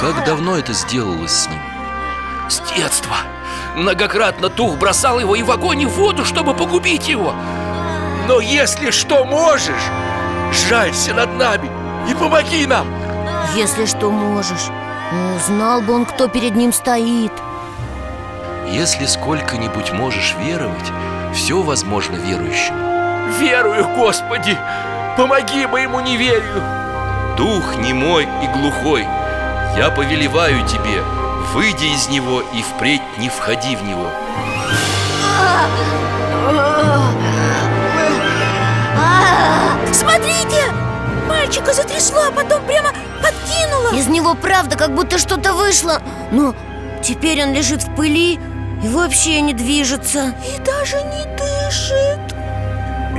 Как 0.00 0.24
давно 0.24 0.56
это 0.56 0.72
сделалось 0.72 1.32
с 1.32 1.48
ним? 1.48 1.60
С 2.48 2.60
детства. 2.74 3.16
Многократно 3.74 4.48
дух 4.48 4.78
бросал 4.78 5.20
его 5.20 5.36
и 5.36 5.42
в 5.42 5.50
огонь, 5.50 5.82
и 5.82 5.86
в 5.86 5.90
воду, 5.90 6.24
чтобы 6.24 6.54
погубить 6.54 7.08
его 7.08 7.34
Но 8.26 8.40
если 8.40 8.90
что 8.90 9.24
можешь, 9.24 9.90
жалься 10.68 11.14
над 11.14 11.36
нами 11.36 11.70
и 12.10 12.14
помоги 12.14 12.66
нам. 12.66 12.86
Если 13.54 13.86
что 13.86 14.10
можешь 14.10 14.66
Ну, 15.12 15.38
Знал 15.46 15.80
бы 15.80 15.94
он, 15.94 16.04
кто 16.04 16.26
перед 16.26 16.56
ним 16.56 16.72
стоит. 16.72 17.32
Если 18.68 19.06
сколько-нибудь 19.06 19.92
можешь 19.92 20.34
веровать, 20.40 20.90
все 21.32 21.62
возможно 21.62 22.16
верующему. 22.16 23.30
Верую, 23.38 23.86
Господи! 23.96 24.58
Помоги 25.16 25.64
моему 25.66 26.00
неверию! 26.00 26.62
Дух 27.36 27.76
немой 27.76 28.24
и 28.42 28.46
глухой, 28.48 29.02
я 29.76 29.90
повелеваю 29.94 30.66
тебе, 30.66 31.00
выйди 31.54 31.94
из 31.94 32.08
него 32.08 32.40
и 32.40 32.62
впредь 32.62 33.02
не 33.18 33.28
входи 33.28 33.76
в 33.76 33.84
него 33.84 34.10
Смотрите! 39.92 40.62
Мальчика 41.28 41.72
затрясло, 41.72 42.20
а 42.28 42.32
потом 42.32 42.64
прямо 42.66 42.90
подкинуло 43.22 43.94
Из 43.94 44.06
него 44.06 44.34
правда 44.34 44.76
как 44.76 44.94
будто 44.94 45.18
что-то 45.18 45.52
вышло 45.52 46.00
Но 46.30 46.54
теперь 47.02 47.42
он 47.42 47.52
лежит 47.52 47.82
в 47.82 47.94
пыли 47.96 48.38
и 48.82 48.88
вообще 48.88 49.40
не 49.40 49.54
движется 49.54 50.34
И 50.46 50.58
даже 50.60 50.96
не 51.02 51.24
дышит 51.36 52.20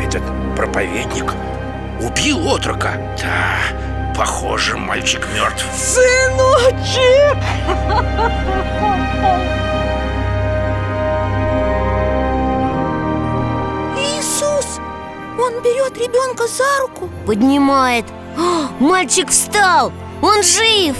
Этот 0.05 0.23
проповедник 0.55 1.33
убил 1.99 2.47
отрока. 2.47 2.93
Да, 3.21 3.57
похоже, 4.15 4.77
мальчик 4.77 5.27
мертв. 5.33 5.65
Сыночек! 5.75 7.37
Он 15.47 15.61
берет 15.61 15.97
ребенка 15.97 16.45
за 16.47 16.81
руку. 16.81 17.09
Поднимает. 17.25 18.05
О, 18.37 18.67
Мальчик 18.83 19.29
встал! 19.29 19.93
Он 20.21 20.43
жив! 20.43 20.97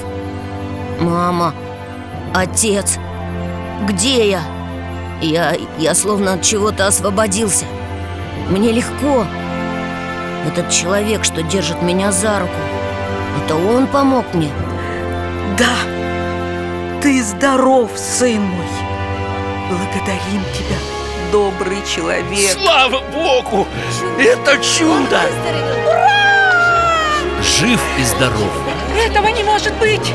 Мама, 1.02 1.54
отец, 2.34 2.98
где 3.88 4.30
я? 4.30 4.42
Я, 5.22 5.56
я 5.78 5.94
словно 5.94 6.34
от 6.34 6.44
чего-то 6.44 6.88
освободился. 6.88 7.66
Мне 8.50 8.72
легко. 8.72 9.26
Этот 10.48 10.70
человек, 10.72 11.26
что 11.26 11.44
держит 11.44 11.82
меня 11.82 12.12
за 12.14 12.40
руку 12.40 12.54
Это 13.44 13.56
он 13.56 13.88
помог 13.88 14.34
мне. 14.34 14.52
Да, 15.58 15.76
ты 17.02 17.22
здоров, 17.22 17.92
сын 17.96 18.42
мой. 18.42 18.68
Благодарим 19.70 20.44
тебя, 20.54 20.97
добрый 21.32 21.78
человек 21.86 22.26
Слава 22.52 23.02
Богу! 23.14 23.68
Это 24.20 24.58
чудо! 24.64 25.22
Жив 27.42 27.82
и 27.98 28.04
здоров 28.04 28.52
Этого 28.96 29.28
не 29.28 29.44
может 29.44 29.74
быть 29.76 30.14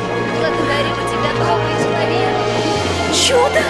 Чудо! 3.15 3.63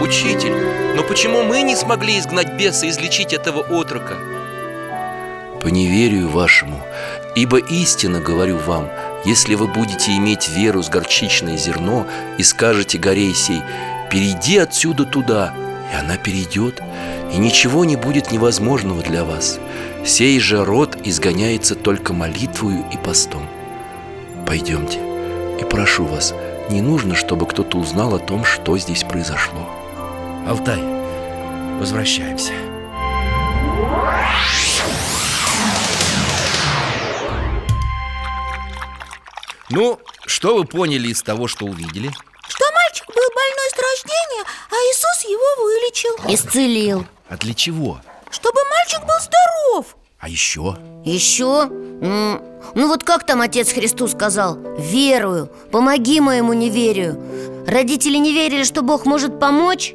Учитель, 0.00 0.54
но 0.96 1.02
почему 1.02 1.42
мы 1.42 1.62
не 1.62 1.74
смогли 1.76 2.18
изгнать 2.18 2.52
беса 2.52 2.84
и 2.84 2.90
излечить 2.90 3.32
этого 3.32 3.60
отрока? 3.60 4.33
По 5.64 5.68
неверию 5.68 6.28
вашему, 6.28 6.78
ибо 7.34 7.56
истинно 7.56 8.20
говорю 8.20 8.58
вам, 8.58 8.90
если 9.24 9.54
вы 9.54 9.66
будете 9.66 10.14
иметь 10.18 10.46
веру 10.50 10.82
с 10.82 10.90
горчичное 10.90 11.56
зерно 11.56 12.06
и 12.36 12.42
скажете 12.42 12.98
горе 12.98 13.32
сей, 13.32 13.62
перейди 14.10 14.58
отсюда 14.58 15.06
туда, 15.06 15.54
и 15.90 15.96
она 15.96 16.18
перейдет, 16.18 16.82
и 17.32 17.38
ничего 17.38 17.86
не 17.86 17.96
будет 17.96 18.30
невозможного 18.30 19.02
для 19.02 19.24
вас. 19.24 19.58
Сей 20.04 20.38
же 20.38 20.62
род 20.62 20.98
изгоняется 21.02 21.74
только 21.74 22.12
молитвою 22.12 22.84
и 22.92 22.98
постом. 22.98 23.48
Пойдемте, 24.46 24.98
и 25.58 25.64
прошу 25.64 26.04
вас, 26.04 26.34
не 26.68 26.82
нужно, 26.82 27.14
чтобы 27.14 27.46
кто-то 27.46 27.78
узнал 27.78 28.14
о 28.14 28.18
том, 28.18 28.44
что 28.44 28.76
здесь 28.76 29.02
произошло. 29.02 29.66
Алтай, 30.46 30.82
возвращаемся 31.80 32.52
Ну, 39.70 39.98
что 40.26 40.56
вы 40.56 40.64
поняли 40.64 41.08
из 41.08 41.22
того, 41.22 41.48
что 41.48 41.64
увидели? 41.66 42.10
Что 42.48 42.64
мальчик 42.72 43.06
был 43.06 43.14
больной 43.14 43.70
с 43.70 43.78
рождения, 43.78 44.44
а 44.70 44.74
Иисус 44.74 45.24
его 45.24 45.64
вылечил 45.64 46.34
Исцелил 46.34 47.06
А 47.28 47.36
для 47.36 47.54
чего? 47.54 48.00
Чтобы 48.30 48.60
мальчик 48.70 49.00
был 49.00 49.14
здоров 49.20 49.96
А 50.20 50.28
еще? 50.28 50.76
Еще? 51.04 51.66
Ну 52.74 52.88
вот 52.88 53.04
как 53.04 53.24
там 53.24 53.40
Отец 53.40 53.72
Христу 53.72 54.06
сказал? 54.08 54.58
Верую, 54.78 55.46
помоги 55.72 56.20
моему 56.20 56.52
неверию 56.52 57.18
Родители 57.66 58.18
не 58.18 58.34
верили, 58.34 58.64
что 58.64 58.82
Бог 58.82 59.06
может 59.06 59.40
помочь 59.40 59.94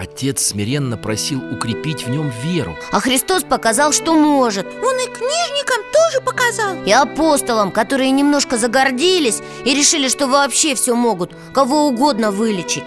Отец 0.00 0.46
смиренно 0.46 0.96
просил 0.96 1.42
укрепить 1.52 2.06
в 2.06 2.08
нем 2.08 2.32
веру. 2.42 2.74
А 2.90 3.00
Христос 3.00 3.42
показал, 3.42 3.92
что 3.92 4.14
может. 4.14 4.66
Он 4.66 4.96
и 4.98 5.04
книжникам 5.04 5.82
тоже 5.92 6.24
показал. 6.24 6.82
И 6.84 6.90
апостолам, 6.90 7.70
которые 7.70 8.10
немножко 8.10 8.56
загордились 8.56 9.42
И 9.66 9.74
решили, 9.74 10.08
что 10.08 10.26
вообще 10.26 10.74
все 10.74 10.94
могут 10.94 11.34
Кого 11.52 11.88
угодно 11.88 12.30
вылечить. 12.30 12.84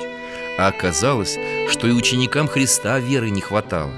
А 0.57 0.69
оказалось, 0.69 1.37
что 1.69 1.87
и 1.87 1.91
ученикам 1.91 2.47
Христа 2.47 2.97
веры 2.97 3.29
не 3.29 3.41
хватало. 3.41 3.91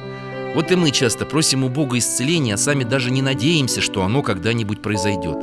Вот 0.53 0.71
и 0.71 0.75
мы 0.75 0.91
часто 0.91 1.25
просим 1.25 1.63
у 1.63 1.69
Бога 1.69 1.97
исцеления, 1.97 2.55
а 2.55 2.57
сами 2.57 2.83
даже 2.83 3.11
не 3.11 3.21
надеемся, 3.21 3.79
что 3.79 4.03
оно 4.03 4.23
когда-нибудь 4.23 4.81
произойдет 4.81 5.37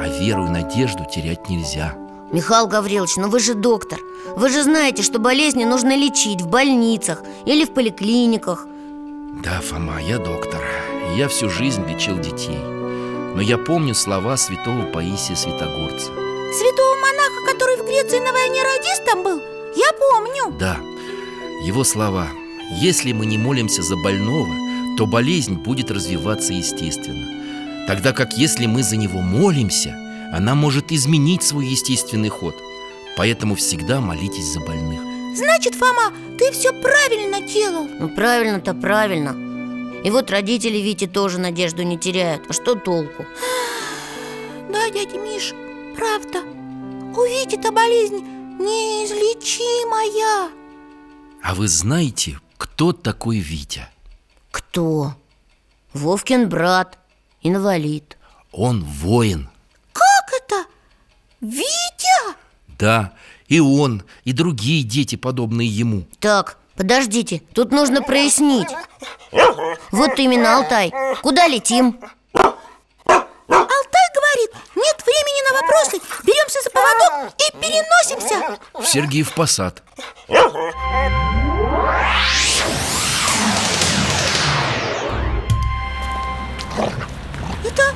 А 0.00 0.06
веру 0.20 0.46
и 0.46 0.50
надежду 0.50 1.04
терять 1.12 1.48
нельзя 1.48 1.96
Михаил 2.32 2.66
Гаврилович, 2.66 3.16
ну 3.16 3.28
вы 3.28 3.40
же 3.40 3.54
доктор. 3.54 4.00
Вы 4.36 4.50
же 4.50 4.62
знаете, 4.62 5.02
что 5.02 5.18
болезни 5.18 5.64
нужно 5.64 5.96
лечить 5.96 6.42
в 6.42 6.48
больницах 6.48 7.22
или 7.46 7.64
в 7.64 7.72
поликлиниках. 7.72 8.66
Да, 9.42 9.60
Фома, 9.62 10.00
я 10.02 10.18
доктор. 10.18 10.62
Я 11.16 11.28
всю 11.28 11.48
жизнь 11.48 11.84
лечил 11.88 12.18
детей. 12.18 12.58
Но 13.34 13.40
я 13.40 13.56
помню 13.56 13.94
слова 13.94 14.36
святого 14.36 14.82
Паисия 14.92 15.36
Святогорца. 15.36 16.06
Святого 16.06 16.94
монаха, 16.96 17.46
который 17.46 17.76
в 17.76 17.86
Греции 17.86 18.18
на 18.18 18.32
войне 18.32 18.62
радистом 18.62 19.22
был? 19.22 19.40
Я 19.74 19.92
помню. 19.92 20.58
Да, 20.58 20.78
его 21.64 21.84
слова 21.84 22.28
Если 22.80 23.12
мы 23.12 23.24
не 23.26 23.38
молимся 23.38 23.82
за 23.82 23.96
больного, 23.96 24.54
то 24.98 25.06
болезнь 25.06 25.54
будет 25.54 25.90
развиваться 25.90 26.52
естественно. 26.52 27.86
Тогда 27.86 28.12
как 28.12 28.34
если 28.34 28.66
мы 28.66 28.82
за 28.82 28.96
него 28.96 29.20
молимся, 29.20 29.96
она 30.32 30.54
может 30.54 30.92
изменить 30.92 31.42
свой 31.42 31.66
естественный 31.66 32.28
ход 32.28 32.54
Поэтому 33.16 33.54
всегда 33.56 34.00
молитесь 34.00 34.52
за 34.52 34.60
больных 34.60 35.00
Значит, 35.36 35.74
Фома, 35.74 36.12
ты 36.38 36.52
все 36.52 36.72
правильно 36.72 37.40
делал 37.40 37.88
Ну 37.88 38.08
правильно-то 38.08 38.74
правильно 38.74 39.34
И 40.04 40.10
вот 40.10 40.30
родители 40.30 40.78
Вити 40.78 41.06
тоже 41.06 41.38
надежду 41.40 41.82
не 41.82 41.98
теряют 41.98 42.44
А 42.48 42.52
что 42.52 42.74
толку? 42.74 43.24
Да, 44.70 44.90
дядя 44.90 45.18
Миш, 45.18 45.54
правда 45.96 46.42
У 47.16 47.24
Вити-то 47.24 47.72
болезнь 47.72 48.18
неизлечимая 48.58 50.50
А 51.42 51.54
вы 51.54 51.68
знаете, 51.68 52.38
кто 52.58 52.92
такой 52.92 53.38
Витя? 53.38 53.88
Кто? 54.50 55.14
Вовкин 55.94 56.48
брат, 56.48 56.98
инвалид 57.42 58.18
Он 58.52 58.84
воин? 58.84 59.48
Витя? 61.40 62.34
Да, 62.78 63.12
и 63.46 63.60
он, 63.60 64.02
и 64.24 64.32
другие 64.32 64.82
дети, 64.82 65.16
подобные 65.16 65.68
ему. 65.68 66.04
Так, 66.20 66.58
подождите, 66.76 67.42
тут 67.54 67.70
нужно 67.70 68.02
прояснить. 68.02 68.68
Вот 69.92 70.18
именно, 70.18 70.56
Алтай, 70.56 70.92
куда 71.22 71.46
летим? 71.46 71.98
Алтай 72.34 74.08
говорит, 74.14 74.50
нет 74.76 75.02
времени 75.04 75.48
на 75.48 75.54
вопросы 75.60 75.98
Беремся 76.24 76.60
за 76.62 76.70
поводок 76.70 77.32
и 77.38 77.56
переносимся. 77.56 78.58
В 78.74 78.84
Сергиев 78.84 79.32
Посад. 79.32 79.82
Это, 87.64 87.94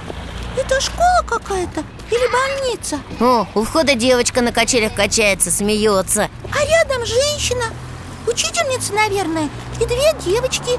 это 0.56 0.80
школа 0.80 1.22
какая-то 1.26 1.84
или 2.12 2.30
больница? 2.30 3.00
О, 3.20 3.46
у 3.54 3.62
входа 3.64 3.94
девочка 3.94 4.42
на 4.42 4.52
качелях 4.52 4.94
качается, 4.94 5.50
смеется. 5.50 6.28
А 6.52 6.64
рядом 6.64 7.06
женщина. 7.06 7.64
Учительница, 8.26 8.92
наверное 8.92 9.48
И 9.80 9.86
две 9.86 10.14
девочки. 10.24 10.78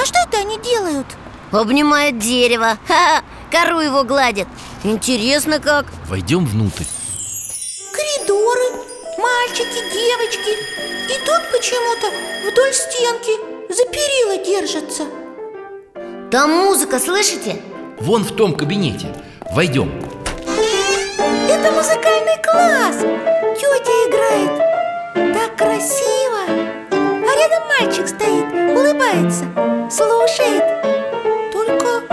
А 0.00 0.04
что 0.04 0.18
это 0.28 0.38
они 0.38 0.58
делают? 0.60 1.06
Обнимает 1.50 2.18
дерево. 2.18 2.78
Ха-ха, 2.86 3.24
кору 3.50 3.80
его 3.80 4.04
гладит 4.04 4.46
Интересно 4.84 5.58
как. 5.58 5.86
Войдем 6.08 6.46
внутрь. 6.46 6.84
Коридоры, 7.92 8.84
мальчики, 9.18 9.80
девочки. 9.92 10.50
И 11.10 11.18
тут 11.24 11.50
почему-то 11.50 12.06
вдоль 12.48 12.72
стенки 12.74 13.74
За 13.74 13.84
перила 13.86 14.44
держатся. 14.44 15.04
Там 16.30 16.50
музыка, 16.50 17.00
слышите? 17.00 17.60
Вон 17.98 18.22
в 18.22 18.36
том 18.36 18.54
кабинете. 18.54 19.12
Войдем 19.50 19.90
Это 21.58 21.72
музыкальный 21.72 22.40
класс. 22.40 22.98
Тетя 23.58 23.92
играет 24.06 25.34
Так 25.34 25.56
красиво. 25.56 26.38
А 26.92 27.36
рядом 27.36 27.66
мальчик 27.66 28.06
стоит, 28.06 28.46
улыбается 28.76 29.44
Слушает. 29.90 30.62
Только... 31.52 32.04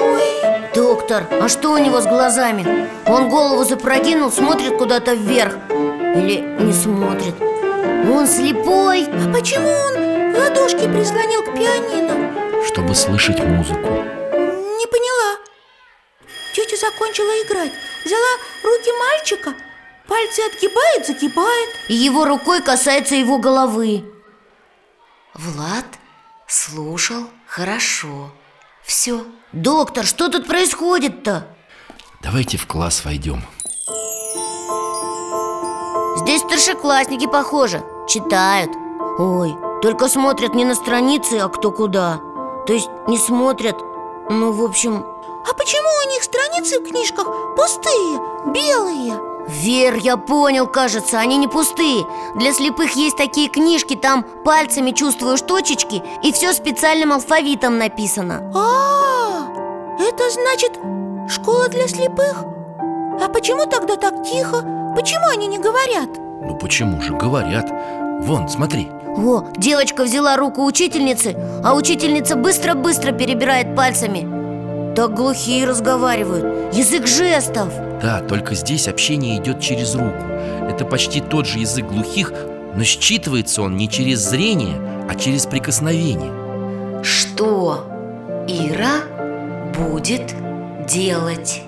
Ой, 0.00 0.70
Доктор, 0.74 1.26
а 1.42 1.48
что 1.50 1.72
у 1.72 1.76
него 1.76 2.00
с 2.00 2.06
глазами? 2.06 2.88
Он 3.06 3.28
голову 3.28 3.64
запрокинул, 3.64 4.32
смотрит 4.32 4.78
куда-то 4.78 5.12
вверх. 5.12 5.58
Или 5.68 6.40
не 6.58 6.72
смотрит. 6.72 7.34
Он 8.10 8.26
слепой. 8.26 9.04
А 9.04 9.30
почему 9.30 9.68
он 9.68 10.34
ладошки 10.34 10.88
прислонил 10.88 11.42
к 11.42 11.52
пианино? 11.52 12.64
Чтобы 12.66 12.94
слышать 12.94 13.40
музыку. 13.40 13.90
Не 13.90 14.86
поняла. 14.86 15.38
Тетя 16.54 16.76
закончила 16.78 17.30
играть 17.42 17.72
Взяла 18.04 18.38
руки 18.62 18.90
мальчика 18.98 19.54
Пальцы 20.06 20.42
отгибает, 20.42 21.06
загибает. 21.06 21.70
И 21.88 21.94
его 21.94 22.24
рукой 22.26 22.60
касается 22.62 23.14
его 23.14 23.38
головы. 23.38 24.04
Влад 25.32 25.86
слушал 26.46 27.24
хорошо. 27.46 28.30
Все 28.82 29.24
Доктор, 29.52 30.04
что 30.04 30.28
тут 30.28 30.46
происходит-то? 30.46 31.46
Давайте 32.22 32.58
в 32.58 32.66
класс 32.66 33.04
войдем 33.04 33.42
Здесь 36.16 36.42
старшеклассники, 36.42 37.26
похоже, 37.26 37.82
читают. 38.08 38.70
Ой, 39.18 39.56
только 39.80 40.08
смотрят 40.08 40.54
не 40.54 40.64
на 40.64 40.74
страницы, 40.74 41.38
а 41.38 41.48
кто 41.48 41.70
куда. 41.70 42.20
То 42.66 42.72
есть 42.72 42.88
не 43.06 43.18
смотрят, 43.18 43.76
ну, 44.28 44.52
в 44.52 44.62
общем, 44.62 45.04
А 45.48 45.54
почему 45.54 45.88
страницы 46.54 46.80
в 46.80 46.88
книжках 46.88 47.26
пустые, 47.56 48.20
белые? 48.46 49.14
Вер, 49.46 49.96
я 49.96 50.16
понял, 50.16 50.66
кажется, 50.66 51.18
они 51.18 51.36
не 51.36 51.48
пустые 51.48 52.06
Для 52.34 52.52
слепых 52.54 52.92
есть 52.92 53.18
такие 53.18 53.48
книжки, 53.50 53.94
там 53.94 54.24
пальцами 54.44 54.92
чувствуешь 54.92 55.42
точечки 55.42 56.02
И 56.22 56.32
все 56.32 56.54
специальным 56.54 57.12
алфавитом 57.12 57.76
написано 57.76 58.50
А, 58.54 59.46
это 60.00 60.30
значит 60.30 60.72
школа 61.28 61.68
для 61.68 61.86
слепых? 61.88 62.44
А 63.22 63.28
почему 63.28 63.66
тогда 63.66 63.96
так 63.96 64.24
тихо? 64.24 64.92
Почему 64.96 65.28
они 65.30 65.46
не 65.46 65.58
говорят? 65.58 66.08
Ну 66.40 66.56
почему 66.56 67.02
же, 67.02 67.12
говорят 67.14 67.70
Вон, 68.22 68.48
смотри 68.48 68.88
О, 69.14 69.44
девочка 69.58 70.04
взяла 70.04 70.36
руку 70.36 70.64
учительницы 70.64 71.36
А 71.62 71.74
учительница 71.74 72.36
быстро-быстро 72.36 73.12
перебирает 73.12 73.76
пальцами 73.76 74.33
Так 74.94 75.12
глухие 75.14 75.66
разговаривают. 75.66 76.72
Язык 76.72 77.08
жестов. 77.08 77.72
Да, 78.00 78.20
только 78.20 78.54
здесь 78.54 78.86
общение 78.86 79.38
идет 79.40 79.60
через 79.60 79.94
руку. 79.96 80.22
Это 80.68 80.84
почти 80.84 81.20
тот 81.20 81.46
же 81.46 81.58
язык 81.58 81.86
глухих 81.86 82.32
Но 82.76 82.82
считывается 82.82 83.62
он 83.62 83.76
не 83.76 83.88
через 83.88 84.20
зрение, 84.20 84.76
а 85.08 85.14
через 85.16 85.46
прикосновение. 85.46 86.32
Что 87.02 87.84
Ира 88.46 89.02
будет 89.76 90.34
делать? 90.86 91.62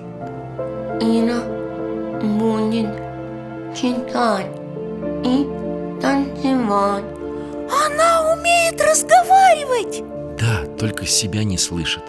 Ира 1.01 1.43
будет 2.21 2.89
читать 3.75 4.47
и 5.23 5.47
танцевать. 6.01 7.03
Она 7.85 8.33
умеет 8.33 8.81
разговаривать. 8.81 10.03
Да, 10.39 10.65
только 10.77 11.05
себя 11.05 11.43
не 11.43 11.57
слышит 11.57 12.03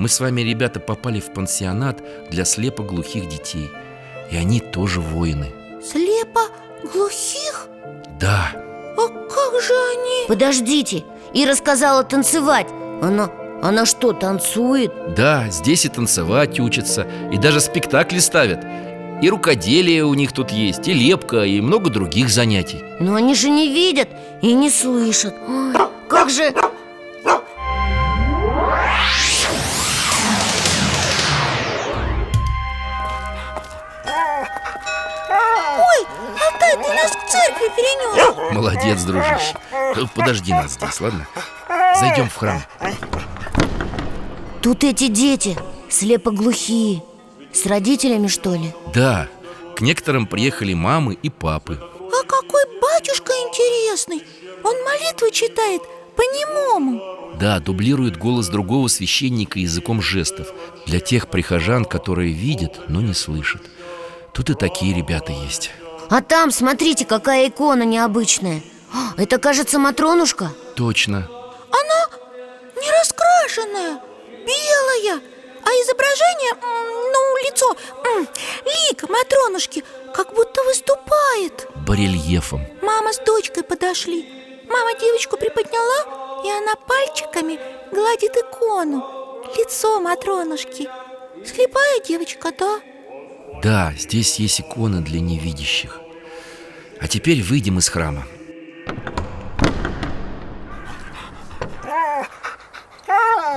Мы 0.00 0.08
с 0.08 0.18
вами, 0.18 0.40
ребята, 0.40 0.80
попали 0.80 1.20
в 1.20 1.26
пансионат 1.26 2.02
для 2.30 2.46
слепоглухих 2.46 3.28
детей. 3.28 3.70
И 4.30 4.36
они 4.36 4.58
тоже 4.58 4.98
воины. 4.98 5.52
Слепо 5.84 6.40
глухих? 6.90 7.68
Да, 8.18 8.50
А 8.96 9.08
как 9.08 9.60
же 9.60 9.74
они? 9.74 10.26
Подождите, 10.26 11.04
Ира 11.34 11.54
сказала 11.54 12.02
танцевать. 12.02 12.66
Она, 13.02 13.30
она 13.62 13.84
что, 13.84 14.14
танцует? 14.14 14.90
да, 15.14 15.50
здесь 15.50 15.84
и 15.84 15.90
танцевать 15.90 16.58
учатся 16.60 17.06
И 17.30 17.36
даже 17.36 17.60
спектакли 17.60 18.20
ставят. 18.20 18.64
И 19.20 19.28
рукоделие 19.28 20.06
у 20.06 20.14
них 20.14 20.32
тут 20.32 20.50
есть, 20.50 20.88
и 20.88 20.94
лепка, 20.94 21.42
и 21.42 21.60
много 21.60 21.90
других 21.90 22.30
занятий. 22.30 22.82
Но 23.00 23.16
они 23.16 23.34
же 23.34 23.50
не 23.50 23.68
видят 23.68 24.08
и 24.40 24.54
не 24.54 24.70
слышат. 24.70 25.34
Ой, 25.46 25.74
Как 26.08 26.30
же... 26.30 26.54
ты 36.82 36.92
нас 36.92 37.12
к 37.12 37.26
церкви 37.26 37.66
перенес 37.76 38.52
Молодец, 38.52 39.02
дружище. 39.02 39.54
Подожди 40.14 40.52
нас 40.52 40.72
здесь, 40.72 41.00
ладно? 41.00 41.26
Зайдем 41.98 42.28
в 42.28 42.36
храм. 42.36 42.62
Тут 44.62 44.84
эти 44.84 45.08
дети, 45.08 45.56
слепоглухие. 45.88 47.02
С 47.52 47.66
родителями, 47.66 48.28
что 48.28 48.54
ли? 48.54 48.72
Да, 48.94 49.28
к 49.76 49.80
некоторым 49.80 50.26
приехали 50.26 50.74
мамы 50.74 51.14
и 51.14 51.30
папы. 51.30 51.80
А 51.80 52.22
какой 52.26 52.64
батюшка 52.80 53.32
интересный! 53.32 54.22
Он 54.62 54.74
молитвы 54.84 55.30
читает 55.32 55.80
по-немому 56.14 57.00
Да, 57.40 57.60
дублирует 57.60 58.18
голос 58.18 58.48
другого 58.48 58.88
священника 58.88 59.58
языком 59.58 60.02
жестов 60.02 60.48
Для 60.86 61.00
тех 61.00 61.28
прихожан, 61.28 61.86
которые 61.86 62.32
видят, 62.32 62.88
но 62.88 63.00
не 63.00 63.14
слышат. 63.14 63.62
Тут 64.34 64.50
и 64.50 64.54
такие 64.54 64.94
ребята 64.94 65.32
есть 65.32 65.70
А 66.10 66.20
там, 66.20 66.50
смотрите, 66.50 67.06
какая 67.06 67.48
икона 67.48 67.84
необычная. 67.84 68.62
А, 68.92 69.14
Это, 69.16 69.38
кажется, 69.38 69.78
Матронушка? 69.78 70.50
Точно. 70.76 71.28
Не 72.80 72.90
раскрашенная, 72.92 74.00
белая. 74.46 75.20
А 75.62 75.68
изображение, 75.68 76.54
ну, 77.12 77.36
лицо, 77.46 77.76
лик 78.64 79.08
Матронушки 79.08 79.84
Как 80.14 80.34
будто 80.34 80.62
выступает. 80.64 81.68
Барельефом. 81.86 82.66
Мама 82.80 83.12
с 83.12 83.18
дочкой 83.18 83.62
подошли. 83.62 84.64
Мама 84.68 84.98
девочку 84.98 85.36
приподняла, 85.36 86.42
и 86.44 86.50
она 86.50 86.74
пальчиками 86.76 87.60
гладит 87.92 88.36
икону. 88.36 89.44
Лицо 89.56 90.00
Матронушки. 90.00 90.88
Слепая 91.44 92.00
девочка, 92.00 92.52
да? 92.58 92.80
Да, 93.62 93.92
здесь 93.96 94.38
есть 94.38 94.60
иконы 94.60 95.00
для 95.00 95.20
невидящих. 95.20 96.00
А 97.00 97.08
теперь 97.08 97.42
выйдем 97.42 97.78
из 97.78 97.88
храма. 97.88 98.24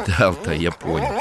Да, 0.07 0.27
Алтай, 0.27 0.59
я 0.59 0.71
понял. 0.71 1.11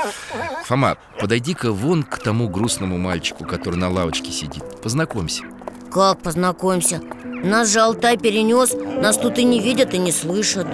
Фома, 0.64 0.96
подойди-ка 1.20 1.72
вон 1.72 2.02
к 2.02 2.18
тому 2.18 2.48
грустному 2.48 2.98
мальчику, 2.98 3.44
который 3.44 3.76
на 3.76 3.88
лавочке 3.88 4.32
сидит. 4.32 4.64
Познакомься. 4.82 5.44
Как 5.92 6.20
познакомься? 6.20 7.00
Нас 7.24 7.68
же 7.70 7.80
Алтай 7.80 8.16
перенес 8.16 8.72
Нас 8.72 9.18
тут 9.18 9.38
и 9.38 9.44
не 9.44 9.60
видят, 9.60 9.94
и 9.94 9.98
не 9.98 10.10
слышат. 10.10 10.66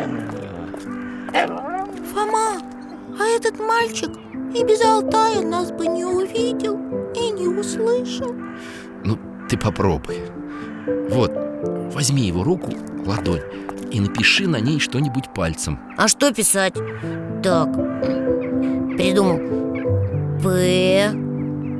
Фома, 2.13 2.63
а 3.19 3.25
этот 3.25 3.59
мальчик 3.59 4.11
и 4.55 4.65
без 4.65 4.83
Алтая 4.83 5.43
нас 5.43 5.71
бы 5.71 5.87
не 5.87 6.05
увидел 6.05 6.79
не 7.39 7.49
услышал. 7.49 8.35
Ну, 9.05 9.19
ты 9.49 9.57
попробуй. 9.57 10.23
Вот, 11.11 11.33
возьми 11.95 12.23
его 12.23 12.45
руку, 12.45 12.73
ладонь 13.05 13.43
И 13.91 14.01
напиши 14.01 14.47
на 14.47 14.59
ней 14.61 14.81
что-нибудь 14.81 15.33
пальцем. 15.35 15.79
А 15.97 16.09
что 16.09 16.33
писать? 16.33 16.75
Так, 17.43 17.73
придумал. 18.97 19.39
П, 20.43 21.11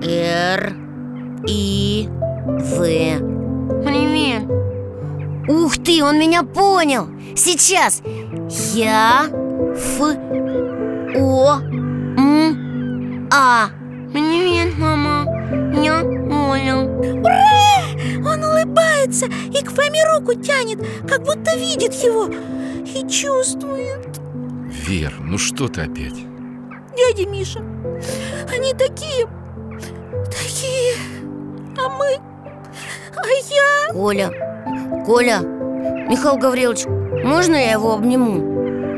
Р, 0.03 0.75
И, 1.47 2.09
В. 2.09 2.79
Привет 3.85 4.49
Ух 5.49 5.79
ты, 5.79 6.03
он 6.05 6.19
меня 6.19 6.43
понял. 6.43 7.09
Сейчас. 7.35 8.03
Я, 8.75 9.25
Ф, 9.75 10.01
О, 11.17 11.59
М, 11.61 13.29
А 13.33 13.71
Привет, 14.13 14.79
мама 14.79 15.27
Я 15.83 16.01
понял 16.01 16.89
Он 18.27 18.45
улыбается 18.45 19.27
и 19.27 19.63
к 19.63 19.71
Фоме 19.71 20.03
руку 20.15 20.35
тянет, 20.35 20.79
как 21.09 21.23
будто 21.23 21.57
видит 21.57 21.93
его 21.95 22.27
и 22.85 23.07
чувствует 23.09 24.19
Вер, 24.67 25.15
ну 25.21 25.37
что 25.37 25.69
ты 25.69 25.83
опять? 25.83 26.15
Дядя 26.97 27.29
Миша, 27.29 27.61
они 28.53 28.73
такие, 28.73 29.27
такие, 30.27 30.95
а 31.77 31.89
мы, 31.91 32.17
а 33.17 33.27
я 33.51 33.93
Коля, 33.93 34.31
Коля, 35.05 35.41
Михаил 35.41 36.39
Гаврилович, 36.39 36.87
можно 37.25 37.55
я 37.55 37.73
его 37.73 37.93
обниму? 37.95 38.41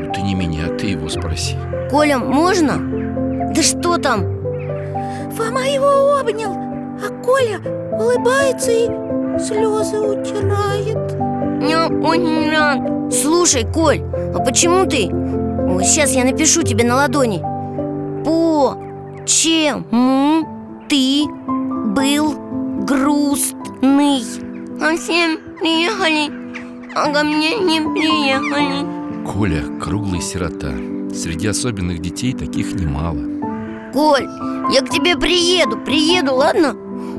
Ну, 0.06 0.12
Ты 0.14 0.22
не 0.22 0.34
меня, 0.34 0.68
ты 0.76 0.86
его 0.86 1.08
спроси 1.08 1.56
Коля, 1.90 2.18
можно? 2.18 2.78
Да 3.52 3.62
что 3.62 3.98
там? 3.98 4.39
Фома 5.36 5.66
его 5.68 6.18
обнял, 6.18 6.52
а 6.52 7.08
Коля 7.24 7.60
улыбается 7.92 8.70
и 8.70 8.86
слезы 9.38 9.98
утирает. 9.98 10.98
Я 11.62 11.88
очень 11.88 12.50
рад 12.50 13.12
Слушай, 13.12 13.64
Коль, 13.64 14.02
а 14.34 14.38
почему 14.38 14.86
ты? 14.86 15.08
Ой, 15.08 15.84
Сейчас 15.84 16.12
я 16.12 16.24
напишу 16.24 16.62
тебе 16.62 16.84
на 16.84 16.94
ладони. 16.94 17.38
По 18.24 18.76
чему 19.26 20.46
ты 20.88 21.24
был 21.92 22.34
грустный? 22.84 24.22
А 24.80 24.96
все 24.96 25.36
приехали, 25.58 26.30
а 26.94 27.12
ко 27.12 27.24
мне 27.24 27.56
не 27.58 27.80
приехали. 27.80 28.86
Коля– 29.26 29.62
круглый 29.80 30.20
сирота. 30.20 30.72
Среди 31.12 31.48
особенных 31.48 32.00
детей 32.00 32.32
таких 32.32 32.72
немало 32.74 33.39
Коль, 33.92 34.28
я 34.72 34.82
к 34.82 34.90
тебе 34.90 35.16
приеду, 35.16 35.78
приеду, 35.78 36.34
ладно? 36.34 36.76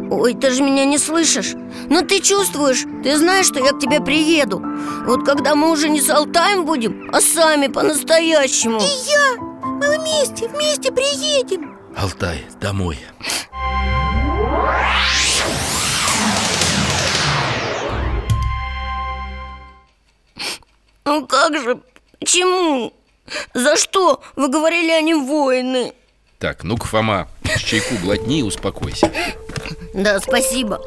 Ой, 0.09 0.33
ты 0.33 0.51
же 0.51 0.61
меня 0.61 0.83
не 0.85 0.97
слышишь 0.97 1.53
Но 1.89 2.01
ты 2.01 2.19
чувствуешь, 2.19 2.83
ты 3.01 3.17
знаешь, 3.17 3.45
что 3.45 3.59
я 3.59 3.71
к 3.71 3.79
тебе 3.79 4.01
приеду 4.01 4.61
Вот 5.05 5.25
когда 5.25 5.55
мы 5.55 5.71
уже 5.71 5.87
не 5.87 6.01
с 6.01 6.09
Алтаем 6.09 6.65
будем, 6.65 7.09
а 7.13 7.21
сами 7.21 7.67
по-настоящему 7.67 8.79
И 8.79 9.09
я, 9.09 9.41
мы 9.63 9.97
вместе, 9.99 10.49
вместе 10.49 10.91
приедем 10.91 11.77
Алтай, 11.95 12.45
домой 12.59 12.99
Ну 21.05 21.25
как 21.25 21.57
же, 21.57 21.81
почему? 22.19 22.93
За 23.53 23.77
что? 23.77 24.21
Вы 24.35 24.49
говорили, 24.49 24.91
они 24.91 25.13
воины 25.13 25.93
Так, 26.41 26.63
ну-ка, 26.63 26.87
Фома, 26.87 27.27
чайку 27.63 27.95
глотни 28.01 28.39
и 28.39 28.41
успокойся. 28.41 29.11
Да, 29.93 30.19
спасибо. 30.19 30.81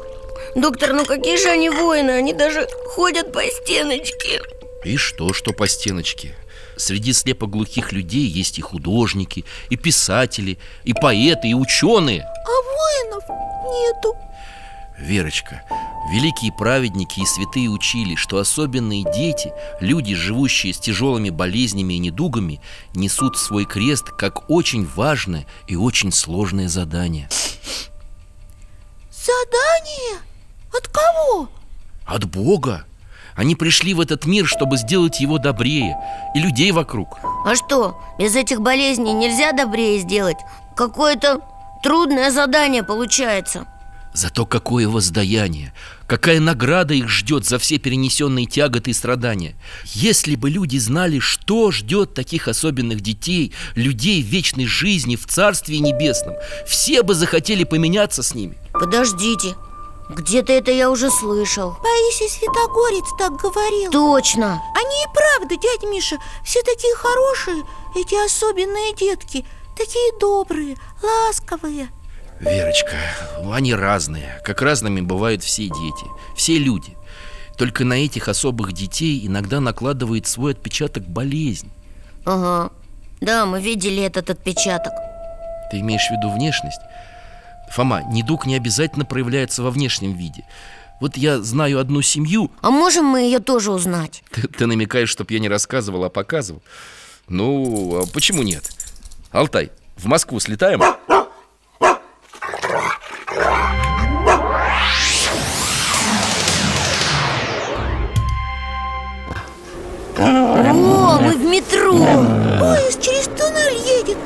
Доктор, 0.53 0.91
ну 0.91 1.05
какие 1.05 1.37
же 1.37 1.47
они 1.47 1.69
воины? 1.69 2.11
Они 2.11 2.33
даже 2.33 2.67
ходят 2.93 3.31
по 3.31 3.41
стеночке. 3.41 4.41
И 4.83 4.97
что, 4.97 5.31
что 5.31 5.53
по 5.53 5.65
стеночке? 5.69 6.35
Среди 6.75 7.13
слепоглухих 7.13 7.93
людей 7.93 8.27
есть 8.27 8.59
и 8.59 8.61
художники, 8.61 9.45
и 9.69 9.77
писатели, 9.77 10.57
и 10.83 10.93
поэты, 10.93 11.47
и 11.47 11.53
ученые. 11.53 12.21
А 12.21 13.09
воинов 13.09 13.23
нету. 13.63 14.17
Верочка, 14.99 15.61
великие 16.11 16.51
праведники 16.51 17.19
и 17.19 17.25
святые 17.25 17.69
учили, 17.69 18.15
что 18.15 18.37
особенные 18.37 19.03
дети, 19.13 19.51
люди, 19.79 20.13
живущие 20.13 20.73
с 20.73 20.79
тяжелыми 20.79 21.29
болезнями 21.29 21.95
и 21.95 21.99
недугами, 21.99 22.61
несут 22.93 23.37
свой 23.37 23.65
крест 23.65 24.09
как 24.09 24.49
очень 24.49 24.85
важное 24.95 25.45
и 25.67 25.75
очень 25.75 26.11
сложное 26.11 26.67
задание. 26.67 27.29
Задание? 29.11 30.21
От 30.75 30.87
кого? 30.87 31.49
От 32.05 32.25
Бога! 32.25 32.85
Они 33.35 33.55
пришли 33.55 33.93
в 33.93 33.99
этот 33.99 34.25
мир, 34.25 34.45
чтобы 34.45 34.77
сделать 34.77 35.19
его 35.19 35.37
добрее, 35.37 35.97
и 36.33 36.39
людей 36.39 36.71
вокруг. 36.71 37.17
А 37.45 37.55
что, 37.55 37.99
без 38.17 38.33
этих 38.35 38.61
болезней 38.61 39.11
нельзя 39.11 39.51
добрее 39.51 39.99
сделать? 39.99 40.37
Какое-то 40.77 41.41
трудное 41.83 42.31
задание 42.31 42.83
получается 42.83 43.67
Зато 44.15 44.45
какое 44.45 44.87
воздаяние, 44.87 45.73
какая 46.07 46.39
награда 46.39 46.93
их 46.93 47.09
ждет 47.09 47.45
за 47.45 47.59
все 47.59 47.77
перенесенные 47.77 48.45
тяготы 48.45 48.91
и 48.91 48.93
страдания. 48.93 49.55
Если 49.85 50.35
бы 50.35 50.49
люди 50.49 50.77
знали, 50.77 51.19
что 51.19 51.71
ждет 51.71 52.13
таких 52.13 52.47
особенных 52.47 53.01
детей, 53.01 53.53
людей 53.75 54.21
в 54.21 54.27
вечной 54.27 54.65
жизни, 54.65 55.15
в 55.15 55.25
Царстве 55.25 55.79
Небесном, 55.79 56.35
все 56.67 57.03
бы 57.03 57.15
захотели 57.15 57.63
поменяться 57.63 58.23
с 58.23 58.35
ними. 58.35 58.57
Подождите, 58.73 59.55
где-то 60.09 60.53
это 60.53 60.71
я 60.71 60.91
уже 60.91 61.09
слышал 61.09 61.75
Паисий 61.81 62.29
Святогорец 62.29 63.05
так 63.17 63.37
говорил 63.37 63.89
Точно 63.91 64.61
Они 64.75 65.01
и 65.01 65.13
правда, 65.13 65.55
дядя 65.55 65.87
Миша, 65.87 66.17
все 66.43 66.61
такие 66.61 66.93
хорошие 66.95 67.63
Эти 67.95 68.13
особенные 68.23 68.93
детки 68.93 69.43
Такие 69.75 70.11
добрые, 70.19 70.77
ласковые 71.01 71.89
Верочка, 72.39 72.97
они 73.51 73.73
разные, 73.73 74.41
как 74.43 74.61
разными 74.61 75.01
бывают 75.01 75.43
все 75.43 75.63
дети, 75.63 76.05
все 76.35 76.57
люди. 76.57 76.95
Только 77.57 77.85
на 77.85 77.93
этих 77.93 78.27
особых 78.27 78.73
детей 78.73 79.25
иногда 79.25 79.61
накладывает 79.61 80.27
свой 80.27 80.51
отпечаток 80.51 81.07
болезнь. 81.07 81.71
Ага, 82.25 82.71
да, 83.21 83.45
мы 83.45 83.61
видели 83.61 84.03
этот 84.03 84.29
отпечаток 84.29 84.93
Ты 85.71 85.79
имеешь 85.79 86.07
в 86.07 86.11
виду 86.11 86.29
внешность? 86.29 86.81
Фома, 87.71 88.03
недуг 88.03 88.45
не 88.45 88.55
обязательно 88.55 89.05
проявляется 89.05 89.63
во 89.63 89.71
внешнем 89.71 90.13
виде. 90.13 90.43
Вот 91.01 91.17
я 91.17 91.39
знаю 91.39 91.79
одну 91.79 92.01
семью. 92.01 92.51
А 92.61 92.71
можем 92.71 93.05
мы 93.05 93.21
ее 93.21 93.39
тоже 93.39 93.71
узнать? 93.71 94.23
Ты, 94.31 94.47
ты 94.47 94.65
намекаешь, 94.65 95.09
чтоб 95.09 95.29
я 95.31 95.39
не 95.39 95.49
рассказывал, 95.49 96.03
а 96.03 96.09
показывал. 96.09 96.61
Ну, 97.27 98.01
а 98.03 98.13
почему 98.13 98.43
нет? 98.43 98.69
Алтай, 99.31 99.71
в 99.97 100.05
Москву 100.05 100.39
слетаем? 100.39 100.81
Поезд 112.59 113.01
через 113.01 113.25
туннель 113.25 113.79
едет. 113.99 114.17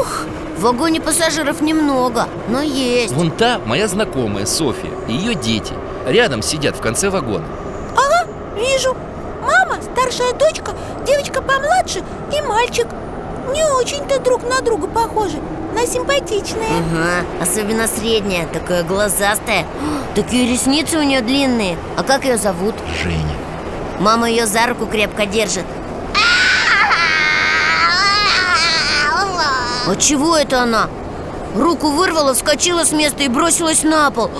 Ух, 0.00 0.24
В 0.56 0.62
вагоне 0.62 1.00
пассажиров 1.00 1.60
немного, 1.60 2.26
но 2.48 2.60
есть. 2.60 3.12
Вон 3.14 3.30
та 3.30 3.60
моя 3.64 3.86
знакомая 3.88 4.46
Софья 4.46 4.90
и 5.06 5.12
ее 5.12 5.34
дети. 5.34 5.72
Рядом 6.06 6.42
сидят 6.42 6.76
в 6.76 6.80
конце 6.80 7.10
вагона. 7.10 7.44
Ага, 7.94 8.28
вижу. 8.56 8.96
Мама, 9.40 9.80
старшая 9.82 10.32
дочка, 10.32 10.72
девочка 11.06 11.40
помладше 11.40 12.02
и 12.36 12.40
мальчик. 12.42 12.86
Не 13.52 13.64
очень-то 13.64 14.18
друг 14.20 14.42
на 14.42 14.60
друга 14.60 14.88
похожи, 14.88 15.38
но 15.74 15.86
симпатичные. 15.86 16.68
Ага, 16.92 17.24
особенно 17.40 17.86
средняя, 17.86 18.46
такая 18.46 18.82
глазастая. 18.82 19.64
Такие 20.14 20.50
ресницы 20.50 20.98
у 20.98 21.02
нее 21.02 21.20
длинные. 21.20 21.76
А 21.96 22.02
как 22.02 22.24
ее 22.24 22.36
зовут? 22.36 22.74
Женя. 23.02 23.36
Мама 24.00 24.28
ее 24.28 24.46
за 24.46 24.66
руку 24.66 24.86
крепко 24.86 25.24
держит 25.26 25.64
А 29.88 29.96
чего 29.96 30.36
это 30.36 30.62
она? 30.62 30.90
Руку 31.56 31.90
вырвала, 31.90 32.34
вскочила 32.34 32.84
с 32.84 32.92
места 32.92 33.22
и 33.22 33.28
бросилась 33.28 33.82
на 33.82 34.10
пол. 34.10 34.30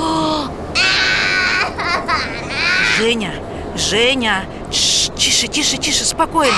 Женя, 2.99 3.35
Женя 3.75 4.45
Тише, 4.71 5.49
тише, 5.49 5.77
тише, 5.79 6.05
спокойно. 6.05 6.55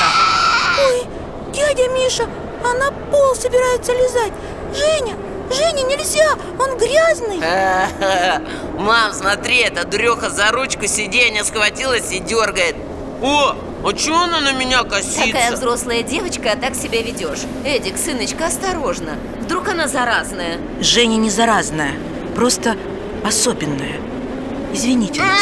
Ой, 0.88 1.07
дядя 1.53 1.88
Миша, 1.90 2.26
она 2.64 2.90
пол 3.11 3.35
собирается 3.35 3.92
лизать. 3.92 4.33
Женя, 4.74 5.16
Женя, 5.50 5.83
нельзя, 5.85 6.37
он 6.59 6.76
грязный. 6.76 7.38
Мам, 8.79 9.12
смотри, 9.12 9.59
эта 9.59 9.87
дуреха 9.87 10.29
за 10.29 10.50
ручку 10.50 10.87
сиденья 10.87 11.44
схватилась 11.44 12.12
и 12.12 12.18
дергает. 12.18 12.76
О, 13.22 13.55
а 13.84 13.92
чё 13.92 14.14
она 14.16 14.40
на 14.40 14.52
меня 14.52 14.82
косится? 14.84 15.26
Такая 15.26 15.52
взрослая 15.52 16.02
девочка, 16.02 16.52
а 16.52 16.56
так 16.56 16.74
себя 16.74 17.02
ведешь 17.02 17.40
Эдик, 17.64 17.96
сыночка, 17.96 18.46
осторожно. 18.46 19.16
Вдруг 19.40 19.68
она 19.68 19.88
заразная? 19.88 20.58
Женя 20.80 21.16
не 21.16 21.30
заразная, 21.30 21.92
просто 22.34 22.76
особенная. 23.24 23.96
Извините 24.72 25.20
нас. 25.20 25.38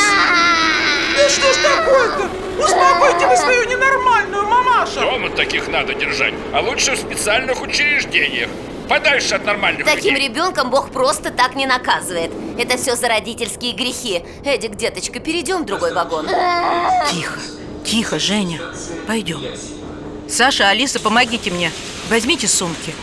Да 1.16 1.28
что 1.28 1.52
ж 1.52 1.56
такое-то? 1.56 2.28
Успокойте 2.62 3.26
вы 3.26 3.36
свою 3.36 3.64
ненормальную 3.64 4.46
мамаша! 4.46 5.00
Дома 5.00 5.30
таких 5.30 5.68
надо 5.68 5.94
держать, 5.94 6.34
а 6.52 6.60
лучше 6.60 6.92
в 6.94 6.98
специальных 6.98 7.60
учреждениях. 7.62 8.48
Подальше 8.88 9.34
от 9.34 9.44
нормальных 9.44 9.84
Таким 9.84 10.14
людей. 10.14 10.28
ребенком 10.28 10.70
Бог 10.70 10.90
просто 10.90 11.30
так 11.30 11.54
не 11.56 11.66
наказывает. 11.66 12.30
Это 12.58 12.78
все 12.78 12.96
за 12.96 13.08
родительские 13.08 13.72
грехи. 13.74 14.24
Эдик, 14.44 14.76
деточка, 14.76 15.20
перейдем 15.20 15.62
в 15.62 15.66
другой 15.66 15.92
вагон. 15.92 16.26
Тихо, 17.10 17.38
тихо, 17.88 18.18
Женя, 18.18 18.60
пойдем. 19.06 19.40
Саша, 20.28 20.68
Алиса, 20.68 21.00
помогите 21.00 21.50
мне. 21.50 21.72
Возьмите 22.10 22.46
сумки. 22.46 22.94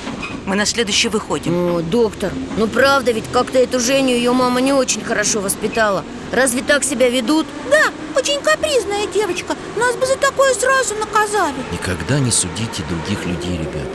Мы 0.45 0.56
на 0.56 0.65
следующий 0.67 1.10
выходим. 1.10 1.76
О, 1.76 1.82
доктор, 1.82 2.32
ну 2.58 2.67
правда 2.67 3.12
ведь 3.12 3.26
как-то 3.32 3.58
эту 3.58 3.80
Женю 3.80 4.15
ее 4.15 4.32
мама 4.32 4.62
не 4.62 4.74
очень 4.74 5.04
хорошо 5.04 5.41
воспитала. 5.41 6.06
Разве 6.32 6.62
так 6.62 6.84
себя 6.84 7.10
ведут? 7.10 7.48
Да, 7.71 7.91
очень 8.15 8.39
капризная 8.41 9.08
девочка. 9.08 9.56
Нас 9.76 9.95
бы 9.95 10.06
за 10.06 10.17
такое 10.17 10.54
сразу 10.54 10.93
наказали. 10.95 11.56
Никогда 11.71 12.19
не 12.19 12.30
судите 12.30 12.84
других 12.88 13.26
людей, 13.26 13.58
ребят. 13.58 13.89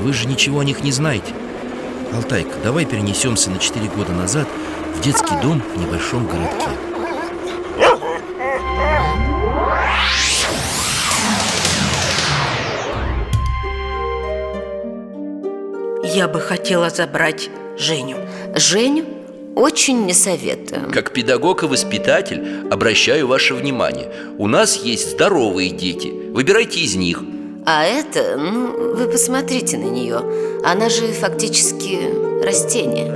Вы 0.00 0.12
же 0.12 0.26
ничего 0.26 0.58
о 0.60 0.64
них 0.64 0.82
не 0.82 0.90
знаете. 0.90 1.32
Алтайка, 2.12 2.56
давай 2.64 2.86
перенесемся 2.86 3.50
на 3.50 3.58
4 3.58 3.88
года 3.88 4.12
назад 4.12 4.46
В 4.96 5.00
детский 5.00 5.34
дом 5.42 5.60
в 5.74 5.78
небольшом 5.78 6.26
городке 6.26 6.68
Я 16.14 16.28
бы 16.28 16.40
хотела 16.40 16.90
забрать 16.90 17.50
Женю. 17.76 18.18
Женю? 18.54 19.04
Очень 19.56 20.06
не 20.06 20.14
советую. 20.14 20.92
Как 20.92 21.10
педагог 21.10 21.64
и 21.64 21.66
воспитатель 21.66 22.68
обращаю 22.70 23.26
ваше 23.26 23.54
внимание. 23.54 24.12
У 24.38 24.46
нас 24.46 24.76
есть 24.76 25.10
здоровые 25.10 25.70
дети. 25.70 26.12
Выбирайте 26.32 26.78
из 26.78 26.94
них. 26.94 27.20
А 27.66 27.84
это, 27.84 28.36
ну, 28.36 28.94
вы 28.94 29.08
посмотрите 29.08 29.76
на 29.76 29.90
нее. 29.90 30.22
Она 30.64 30.88
же 30.88 31.08
фактически 31.08 31.98
растение. 32.44 33.12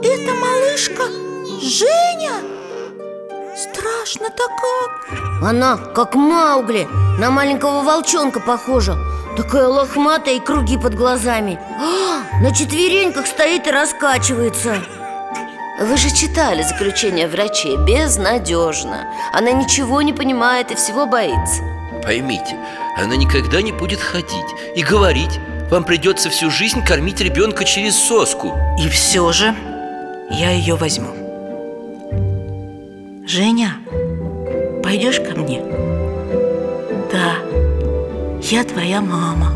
Это 0.00 0.32
малышка 0.34 1.06
Женя 1.60 2.34
Страшно-то 3.60 4.44
как. 4.48 5.18
Она 5.42 5.76
как 5.76 6.14
Маугли, 6.14 6.88
на 7.18 7.30
маленького 7.30 7.82
волчонка 7.82 8.40
похожа. 8.40 8.96
Такая 9.36 9.66
лохматая 9.68 10.36
и 10.36 10.40
круги 10.40 10.78
под 10.78 10.94
глазами. 10.94 11.60
А, 11.78 12.40
На 12.40 12.54
четвереньках 12.54 13.26
стоит 13.26 13.66
и 13.66 13.70
раскачивается. 13.70 14.76
Вы 15.78 15.96
же 15.98 16.08
читали 16.10 16.62
заключение 16.62 17.28
врачей. 17.28 17.76
Безнадежно. 17.76 19.12
Она 19.34 19.52
ничего 19.52 20.00
не 20.00 20.14
понимает 20.14 20.70
и 20.70 20.74
всего 20.74 21.04
боится. 21.04 21.62
Поймите, 22.02 22.56
она 22.96 23.16
никогда 23.16 23.60
не 23.60 23.72
будет 23.72 24.00
ходить 24.00 24.54
и 24.74 24.82
говорить. 24.82 25.38
Вам 25.70 25.84
придется 25.84 26.30
всю 26.30 26.50
жизнь 26.50 26.82
кормить 26.82 27.20
ребенка 27.20 27.66
через 27.66 27.94
соску. 27.94 28.56
И 28.78 28.88
все 28.88 29.30
же 29.32 29.54
я 30.30 30.50
ее 30.50 30.76
возьму 30.76 31.19
Женя, 33.32 33.76
пойдешь 34.82 35.20
ко 35.20 35.38
мне? 35.38 35.62
Да, 37.12 37.36
я 38.42 38.64
твоя 38.64 39.00
мама. 39.00 39.52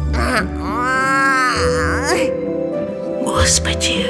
Господи, 3.24 4.06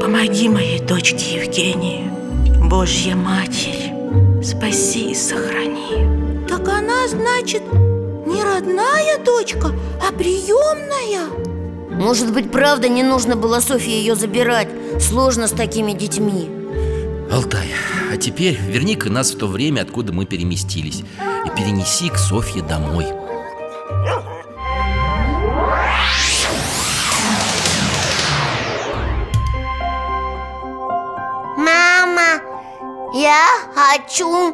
помоги 0.00 0.48
моей 0.48 0.78
дочке 0.78 1.42
Евгении. 1.42 2.08
Божья 2.68 3.16
Матерь, 3.16 3.92
спаси 4.44 5.10
и 5.10 5.14
сохрани. 5.16 6.46
Так 6.48 6.68
она, 6.68 7.08
значит, 7.08 7.62
не 7.72 8.44
родная 8.44 9.18
дочка, 9.24 9.72
а 10.08 10.12
приемная 10.12 11.26
Может 11.90 12.32
быть, 12.32 12.52
правда, 12.52 12.88
не 12.88 13.02
нужно 13.02 13.34
было 13.34 13.58
Софье 13.58 13.98
ее 13.98 14.14
забирать? 14.14 14.68
Сложно 15.00 15.48
с 15.48 15.50
такими 15.50 15.94
детьми 15.94 16.59
Алтай, 17.32 17.72
а 18.12 18.16
теперь 18.16 18.56
верни-ка 18.56 19.08
нас 19.08 19.32
в 19.32 19.38
то 19.38 19.46
время, 19.46 19.82
откуда 19.82 20.12
мы 20.12 20.26
переместились 20.26 21.04
И 21.46 21.50
перенеси 21.50 22.08
к 22.08 22.18
Софье 22.18 22.60
домой. 22.60 23.06
Мама, 31.56 32.40
я 33.14 33.46
хочу 33.76 34.52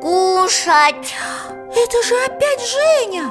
кушать. 0.00 1.14
Это 1.50 2.02
же 2.02 2.14
опять 2.24 2.60
Женя! 2.66 3.30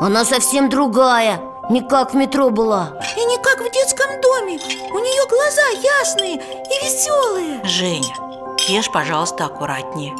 Она 0.00 0.24
совсем 0.24 0.68
другая, 0.68 1.40
не 1.72 1.80
как 1.80 2.12
в 2.12 2.16
метро 2.16 2.50
была. 2.50 2.92
И 3.16 3.24
не 3.24 3.38
как 3.38 3.60
в 3.60 3.70
детском 3.72 4.20
доме. 4.20 4.58
У 4.90 4.98
нее 4.98 5.26
глаза 5.26 5.62
ясные 6.00 6.34
и 6.34 6.84
веселые. 6.84 7.64
Женя, 7.64 8.14
ешь, 8.68 8.92
пожалуйста, 8.92 9.46
аккуратнее. 9.46 10.14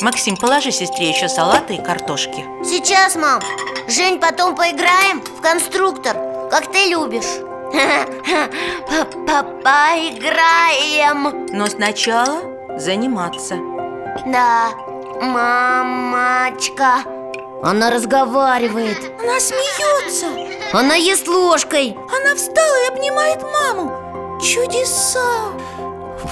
Максим, 0.00 0.38
положи 0.38 0.72
сестре 0.72 1.10
еще 1.10 1.28
салата 1.28 1.74
и 1.74 1.82
картошки. 1.82 2.46
Сейчас, 2.64 3.14
мам. 3.14 3.42
Жень, 3.88 4.18
потом 4.18 4.56
поиграем 4.56 5.20
в 5.20 5.40
конструктор 5.42 6.16
Как 6.50 6.72
ты 6.72 6.88
любишь. 6.88 7.42
Поиграем. 9.62 11.46
Но 11.52 11.66
сначала 11.66 12.40
заниматься. 12.78 13.56
Да, 14.26 14.70
мамочка 15.20 17.02
Она 17.62 17.90
разговаривает. 17.90 18.98
Она 19.20 19.40
смеется. 19.40 20.26
Она 20.72 20.94
ест 20.94 21.26
ложкой. 21.26 21.96
Она 21.96 22.34
встала 22.36 22.84
и 22.84 22.94
обнимает 22.94 23.42
маму. 23.42 24.40
Чудеса. 24.40 25.52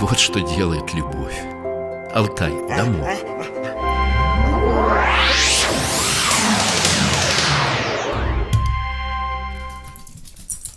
Вот 0.01 0.19
что 0.19 0.41
делает 0.41 0.93
любовь. 0.93 1.41
Алтай, 2.15 2.53
домой. 2.69 3.19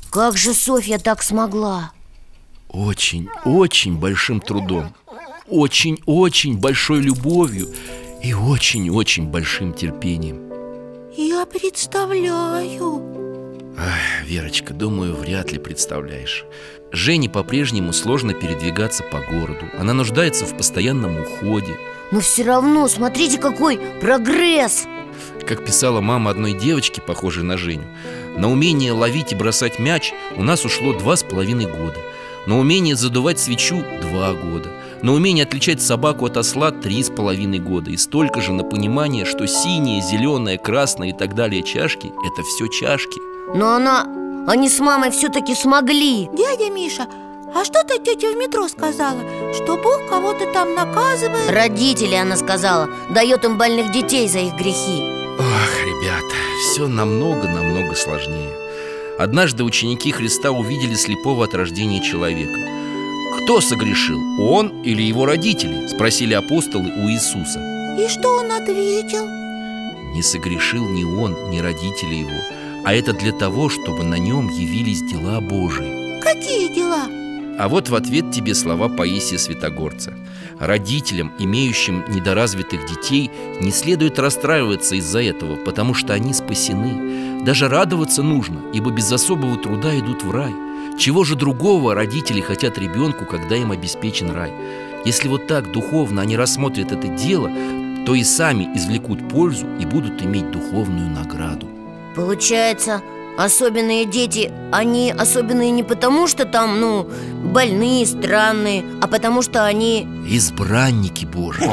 Как 0.10 0.38
же 0.38 0.54
Софья 0.54 0.98
так 0.98 1.22
смогла? 1.22 1.92
Очень, 2.70 3.30
очень 3.46 3.98
большим 3.98 4.40
трудом. 4.40 4.94
Очень-очень 5.48 6.58
большой 6.58 7.02
любовью 7.02 7.74
И 8.28 8.34
очень-очень 8.34 9.28
большим 9.28 9.72
терпением. 9.72 10.52
Я 11.16 11.46
представляю. 11.46 13.02
Ах, 13.78 14.26
Верочка, 14.26 14.74
думаю, 14.74 15.16
вряд 15.16 15.54
ли 15.54 15.60
представляешь. 15.60 16.44
Жене 16.92 17.30
по-прежнему 17.30 17.94
сложно 17.94 18.34
передвигаться 18.34 19.04
по 19.04 19.20
городу. 19.20 19.68
Она 19.80 19.94
нуждается 19.94 20.46
в 20.46 20.58
постоянном 20.58 21.22
уходе. 21.22 21.78
Но 22.12 22.20
все 22.20 22.44
равно, 22.44 22.90
смотрите, 22.90 23.38
какой 23.38 23.80
прогресс! 24.02 24.88
Как 25.48 25.64
писала 25.64 26.02
мама 26.02 26.32
одной 26.32 26.52
девочки, 26.52 27.00
похожей 27.00 27.46
на 27.46 27.56
Женю 27.56 27.88
На 28.36 28.52
умение 28.52 28.92
ловить 28.92 29.32
и 29.32 29.36
бросать 29.36 29.80
мяч 29.80 30.12
у 30.36 30.44
нас 30.44 30.66
ушло 30.66 30.92
два 30.92 31.16
с 31.16 31.24
половиной 31.24 31.68
года. 31.68 31.98
На 32.46 32.60
умение 32.60 32.98
задувать 32.98 33.40
свечу– 33.40 33.86
два 34.02 34.34
года 34.34 34.70
На 35.04 35.14
умение 35.14 35.46
отличать 35.46 35.82
собаку 35.82 36.26
от 36.26 36.38
осла– 36.38 36.72
три 36.84 37.04
с 37.04 37.10
половиной 37.10 37.60
года. 37.60 37.92
И 37.92 37.98
столько 37.98 38.42
же 38.42 38.52
на 38.52 38.64
понимание, 38.64 39.26
что 39.26 39.46
синие, 39.46 40.02
зеленые, 40.02 40.58
красные 40.58 41.12
и 41.12 41.14
так 41.14 41.36
далее 41.36 41.62
чашки– 41.62 42.08
это 42.26 42.44
все 42.44 42.68
чашки. 42.68 43.20
Но 43.56 43.76
она... 43.76 44.08
Они 44.48 44.70
с 44.70 44.80
мамой 44.80 45.12
все-таки 45.12 45.54
смогли. 45.54 46.30
Дядя 46.34 46.72
Миша, 46.72 47.06
а 47.54 47.66
что-то 47.66 48.00
тетя 48.00 48.32
в 48.32 48.38
метро 48.38 48.68
сказала? 48.70 49.20
Что 49.54 49.76
Бог 49.76 50.08
кого-то 50.10 50.52
там 50.54 50.74
наказывает? 50.74 51.52
Родители, 51.52 52.16
она 52.16 52.38
сказала, 52.38 52.90
дает 53.10 53.44
им 53.44 53.58
больных 53.58 53.92
детей 53.92 54.28
за 54.30 54.40
их 54.40 54.54
грехи. 54.54 55.04
Ах, 55.38 55.82
ребята, 55.82 56.36
все 56.62 56.88
намного-намного 56.88 57.94
сложнее. 57.94 58.56
Однажды 59.20 59.64
ученики 59.64 60.12
Христа 60.12 60.52
увидели 60.52 60.96
слепого 60.96 61.44
от 61.44 61.54
рождения 61.54 62.02
человека 62.02 62.58
Кто 63.48 63.62
согрешил, 63.62 64.22
он 64.42 64.82
или 64.84 65.02
его 65.02 65.26
родители? 65.26 65.88
Спросили 65.88 66.34
апостолы 66.34 66.92
у 66.92 67.10
Иисуса 67.10 67.62
И 67.98 68.10
что 68.10 68.40
он 68.40 68.52
ответил? 68.52 69.26
Не 70.14 70.22
согрешил 70.22 70.90
ни 70.90 71.06
он, 71.06 71.50
ни 71.50 71.60
родители 71.60 72.16
его 72.16 72.42
А 72.84 72.94
это 72.94 73.14
для 73.14 73.32
того, 73.32 73.70
чтобы 73.70 74.04
на 74.04 74.16
нем 74.16 74.50
явились 74.50 75.02
дела 75.02 75.40
Божии 75.40 76.20
Какие 76.20 76.76
дела? 76.76 77.08
А 77.58 77.70
вот 77.70 77.88
в 77.88 77.96
ответ 77.96 78.32
тебе 78.32 78.54
слова 78.54 78.90
Паисия 78.90 79.38
Святогорца 79.38 80.14
Родителям, 80.60 81.32
имеющим 81.40 82.04
недоразвитых 82.10 82.86
детей, 82.86 83.32
не 83.62 83.72
следует 83.72 84.20
расстраиваться 84.20 84.96
из-за 84.96 85.24
этого, 85.24 85.56
потому 85.56 85.94
что 85.94 86.14
они 86.14 86.34
спасены 86.34 87.46
Даже 87.46 87.70
радоваться 87.70 88.24
нужно, 88.24 88.60
ибо 88.74 88.92
без 88.92 89.10
особого 89.10 89.56
труда 89.56 89.98
идут 89.98 90.26
в 90.26 90.32
рай 90.32 90.67
Чего 90.98 91.24
же 91.24 91.36
другого 91.36 91.94
родители 91.94 92.42
хотят 92.42 92.78
ребенку, 92.78 93.26
когда 93.26 93.56
им 93.56 93.72
обеспечен 93.72 94.32
рай? 94.32 94.52
Если 95.06 95.28
вот 95.28 95.46
так 95.46 95.72
духовно 95.72 96.22
они 96.24 96.36
рассмотрят 96.36 96.92
это 96.92 97.08
дело, 97.08 97.52
то 98.06 98.16
и 98.16 98.24
сами 98.24 98.68
извлекут 98.76 99.30
пользу 99.30 99.68
и 99.80 99.86
будут 99.86 100.22
иметь 100.24 100.50
духовную 100.52 101.10
награду 101.10 101.68
Получается, 102.16 103.02
особенные 103.38 104.06
дети, 104.06 104.52
они 104.72 105.12
особенные 105.12 105.70
не 105.70 105.84
потому, 105.84 106.26
что 106.26 106.46
там, 106.46 106.80
ну, 106.82 107.08
больные, 107.44 108.06
странные 108.08 108.84
А 109.00 109.08
потому 109.08 109.44
что 109.44 109.66
они... 109.66 110.08
Избранники 110.28 111.26
Божьи 111.26 111.70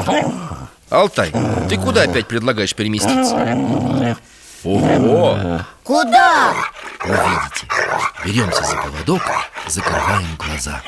Алтай, 0.91 1.31
ты 1.67 1.77
куда 1.77 2.03
опять 2.03 2.27
предлагаешь 2.27 2.75
переместиться? 2.75 3.35
Ого! 4.65 5.37
Куда? 5.83 6.55
Увидите 7.03 7.67
Беремся 8.25 8.63
за 8.63 8.75
поводок, 8.77 9.21
закрываем 9.67 10.25
глаза 10.39 10.81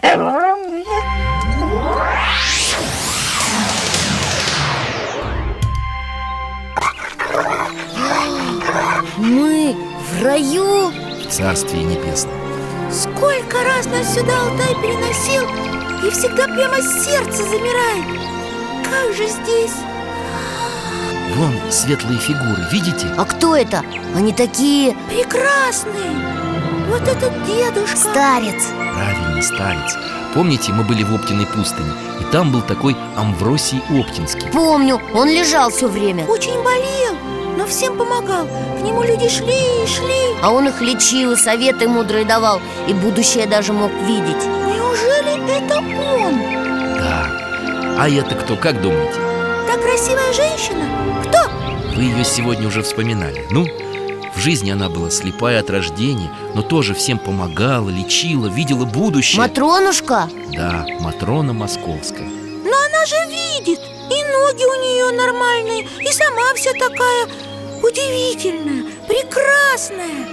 Мы 9.18 9.76
в 9.76 10.24
раю? 10.24 10.90
В 10.90 11.28
Царствие 11.30 11.84
Небесном 11.84 12.34
Сколько 12.92 13.64
раз 13.64 13.86
нас 13.86 14.12
сюда 14.16 14.42
Алтай 14.42 14.74
переносил 14.82 15.44
И 16.04 16.10
всегда 16.10 16.46
прямо 16.48 16.82
сердце 16.82 17.44
замирает 17.44 18.06
Как 18.90 19.14
же 19.16 19.28
здесь? 19.28 19.76
Вон 21.36 21.54
светлые 21.70 22.20
фигуры, 22.20 22.64
видите? 22.72 23.08
А 23.18 23.26
кто 23.26 23.56
это? 23.56 23.84
Они 24.16 24.32
такие... 24.34 24.96
Прекрасный! 25.10 26.16
Вот 26.88 27.02
этот 27.02 27.34
дедушка 27.46 27.98
Старец 27.98 28.70
Правильно, 28.96 29.42
старец 29.42 29.98
Помните, 30.34 30.72
мы 30.72 30.84
были 30.84 31.04
в 31.04 31.14
Оптиной 31.14 31.46
пустыне 31.46 31.92
И 32.22 32.24
там 32.32 32.52
был 32.52 32.62
такой 32.62 32.96
Амвросий 33.18 33.82
Оптинский 33.90 34.50
Помню, 34.54 35.02
он 35.14 35.28
лежал 35.28 35.70
все 35.70 35.88
время 35.90 36.26
Очень 36.26 36.64
болел, 36.64 37.16
но 37.58 37.66
всем 37.68 37.98
помогал 37.98 38.48
К 38.80 38.84
нему 38.84 39.04
люди 39.04 39.28
шли 39.28 39.84
и 39.84 39.86
шли 39.86 40.40
А 40.42 40.52
он 40.52 40.70
их 40.70 40.80
лечил, 40.82 41.34
и 41.34 41.36
советы 41.36 41.90
мудрые 41.90 42.24
давал 42.24 42.62
И 42.88 42.94
будущее 42.94 43.48
даже 43.48 43.74
мог 43.74 43.92
видеть 44.06 44.46
Неужели 44.46 45.58
это 45.58 45.80
он? 45.80 46.40
Да 46.98 47.98
А 48.00 48.10
это 48.10 48.34
кто, 48.34 48.56
как 48.56 48.82
думаете? 48.82 49.27
Та 49.68 49.78
красивая 49.78 50.32
женщина? 50.34 50.86
Кто? 51.28 51.40
Вы 51.96 52.04
ее 52.04 52.24
сегодня 52.24 52.68
уже 52.68 52.82
вспоминали 52.84 53.46
Ну, 53.52 53.66
в 54.36 54.40
жизни 54.40 54.72
она 54.72 54.88
была 54.88 55.10
слепая 55.10 55.60
от 55.60 55.70
рождения 55.70 56.30
Но 56.54 56.62
тоже 56.62 56.94
всем 56.94 57.18
помогала, 57.20 57.90
лечила, 57.90 58.48
видела 58.48 58.86
будущее 58.86 59.40
Матронушка? 59.42 60.30
Да, 60.56 60.86
Матрона 61.02 61.52
Московская 61.54 62.28
Но 62.28 62.72
она 62.72 63.06
же 63.06 63.16
видит 63.30 63.80
И 63.80 64.24
ноги 64.32 64.64
у 64.64 64.82
нее 64.82 65.12
нормальные 65.18 65.88
И 66.02 66.12
сама 66.14 66.54
вся 66.56 66.72
такая 66.74 67.26
удивительная, 67.84 68.86
прекрасная 69.08 70.28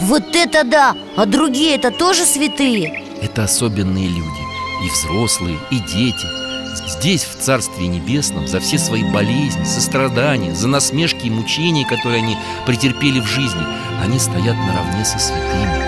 Вот 0.00 0.34
это 0.34 0.64
да! 0.64 0.96
А 1.16 1.26
другие 1.26 1.74
это 1.76 1.90
тоже 1.90 2.24
святые? 2.24 3.04
Это 3.20 3.44
особенные 3.44 4.08
люди 4.08 4.42
И 4.84 4.88
взрослые, 4.88 5.58
и 5.70 5.76
дети 5.76 6.41
Здесь, 6.74 7.24
в 7.24 7.38
Царстве 7.38 7.86
Небесном, 7.86 8.48
за 8.48 8.58
все 8.58 8.78
свои 8.78 9.04
болезни, 9.04 9.64
сострадания, 9.64 10.54
за 10.54 10.68
насмешки 10.68 11.26
и 11.26 11.30
мучения, 11.30 11.86
которые 11.86 12.22
они 12.22 12.38
претерпели 12.64 13.20
в 13.20 13.26
жизни, 13.26 13.64
они 14.02 14.18
стоят 14.18 14.56
наравне 14.56 15.04
со 15.04 15.18
святыми. 15.18 15.82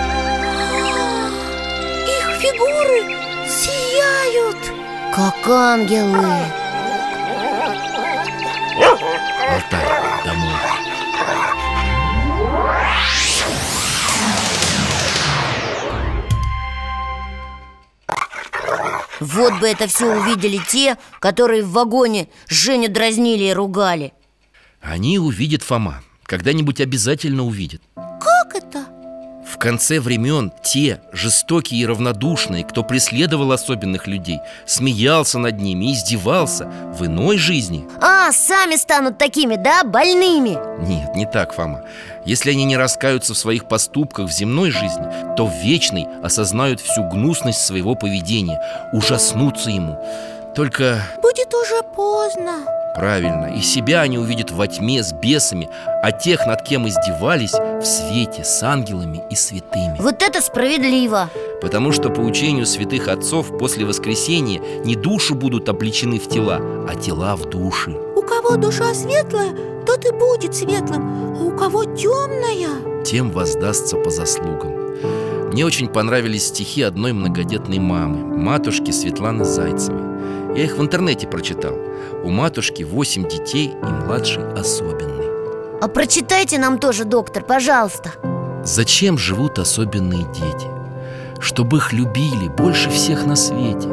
Их 2.05 2.29
фигуры 2.39 3.15
сияют. 3.47 4.57
Как 5.13 5.47
ангелы. 5.47 6.29
Алтай, 9.51 9.84
Вот 19.19 19.59
бы 19.59 19.67
это 19.67 19.87
все 19.87 20.13
увидели 20.15 20.59
те, 20.69 20.97
которые 21.19 21.63
в 21.63 21.71
вагоне 21.71 22.27
Женю 22.47 22.89
дразнили 22.89 23.45
и 23.45 23.53
ругали 23.53 24.13
Они 24.81 25.19
увидят 25.19 25.63
Фома. 25.63 26.01
Когда-нибудь 26.23 26.81
обязательно 26.81 27.43
увидят. 27.43 27.81
Как 27.95 28.55
это? 28.55 28.87
В 29.45 29.57
конце 29.57 29.99
времен 29.99 30.51
те, 30.61 30.99
жестокие 31.11 31.81
и 31.81 31.85
равнодушные, 31.85 32.63
кто 32.63 32.83
преследовал 32.83 33.51
особенных 33.51 34.07
людей, 34.07 34.39
смеялся 34.65 35.37
над 35.37 35.59
ними, 35.59 35.93
издевался 35.93 36.65
в 36.65 37.05
иной 37.05 37.37
жизни. 37.37 37.85
А, 38.01 38.31
сами 38.31 38.75
станут 38.75 39.17
такими, 39.17 39.55
да, 39.55 39.83
больными? 39.83 40.57
Нет, 40.85 41.15
не 41.15 41.25
так, 41.25 41.53
Фома. 41.53 41.83
Если 42.25 42.51
они 42.51 42.65
не 42.65 42.75
раскаются 42.75 43.33
в 43.33 43.37
своих 43.37 43.67
поступках 43.67 44.27
в 44.27 44.31
земной 44.31 44.71
жизни 44.71 45.35
То 45.37 45.45
в 45.45 45.53
вечной 45.63 46.07
осознают 46.23 46.81
всю 46.81 47.03
гнусность 47.03 47.63
своего 47.63 47.93
поведения 47.93 48.59
Ужаснутся 48.93 49.69
ему 49.69 50.03
Только 50.55 51.01
Будет 51.21 51.53
уже 51.53 51.83
поздно. 51.83 52.65
Правильно 52.95 53.53
И 53.53 53.59
себя 53.59 54.01
они 54.01 54.17
увидят 54.17 54.51
во 54.51 54.67
тьме 54.67 55.03
с 55.03 55.11
бесами 55.11 55.69
А 56.01 56.13
тех, 56.13 56.47
над 56.47 56.61
кем 56.63 56.87
издевались, 56.87 57.51
в 57.51 57.83
свете 57.83 58.45
с 58.45 58.63
ангелами 58.63 59.21
и 59.29 59.35
святыми. 59.35 59.97
Вот 59.99 60.23
это 60.23 60.39
справедливо. 60.39 61.29
Потому 61.61 61.91
что 61.91 62.09
по 62.09 62.21
учению 62.21 62.65
святых 62.65 63.09
отцов 63.09 63.57
после 63.57 63.85
воскресения 63.85 64.61
не 64.85 64.95
души 64.95 65.33
будут 65.33 65.67
обличены 65.67 66.19
в 66.19 66.29
тела, 66.29 66.61
а 66.87 66.95
тела 66.95 67.35
в 67.35 67.49
души. 67.49 67.91
У 67.91 68.21
кого 68.21 68.55
душа 68.55 68.93
светлая, 68.93 69.53
тот 69.85 70.05
и 70.05 70.11
будет 70.11 70.55
светлым 70.55 71.35
А 71.37 71.43
у 71.43 71.51
кого 71.51 71.83
темная 71.83 73.03
Тем 73.03 73.29
воздастся 73.31 73.97
по 73.97 74.09
заслугам. 74.09 74.85
Мне 75.51 75.65
очень 75.65 75.89
понравились 75.89 76.47
стихи 76.47 76.81
одной 76.81 77.11
многодетной 77.11 77.79
мамы 77.79 78.37
Матушки 78.37 78.91
Светланы 78.91 79.43
Зайцевой 79.43 80.14
Я 80.55 80.63
их 80.63 80.77
в 80.77 80.81
интернете 80.81 81.27
прочитал. 81.27 81.73
У 82.23 82.29
матушки 82.29 82.83
восемь 82.83 83.27
детей 83.27 83.73
и 83.81 83.85
младший 83.85 84.43
особенный. 84.53 85.25
А 85.81 85.87
прочитайте 85.89 86.57
нам 86.57 86.79
тоже, 86.79 87.03
доктор, 87.03 87.43
пожалуйста. 87.43 88.11
Зачем 88.63 89.17
живут 89.17 89.59
особенные 89.59 90.23
дети? 90.33 90.67
Чтобы 91.41 91.77
их 91.77 91.91
любили 91.91 92.47
больше 92.47 92.89
всех 92.89 93.25
на 93.25 93.35
свете. 93.35 93.89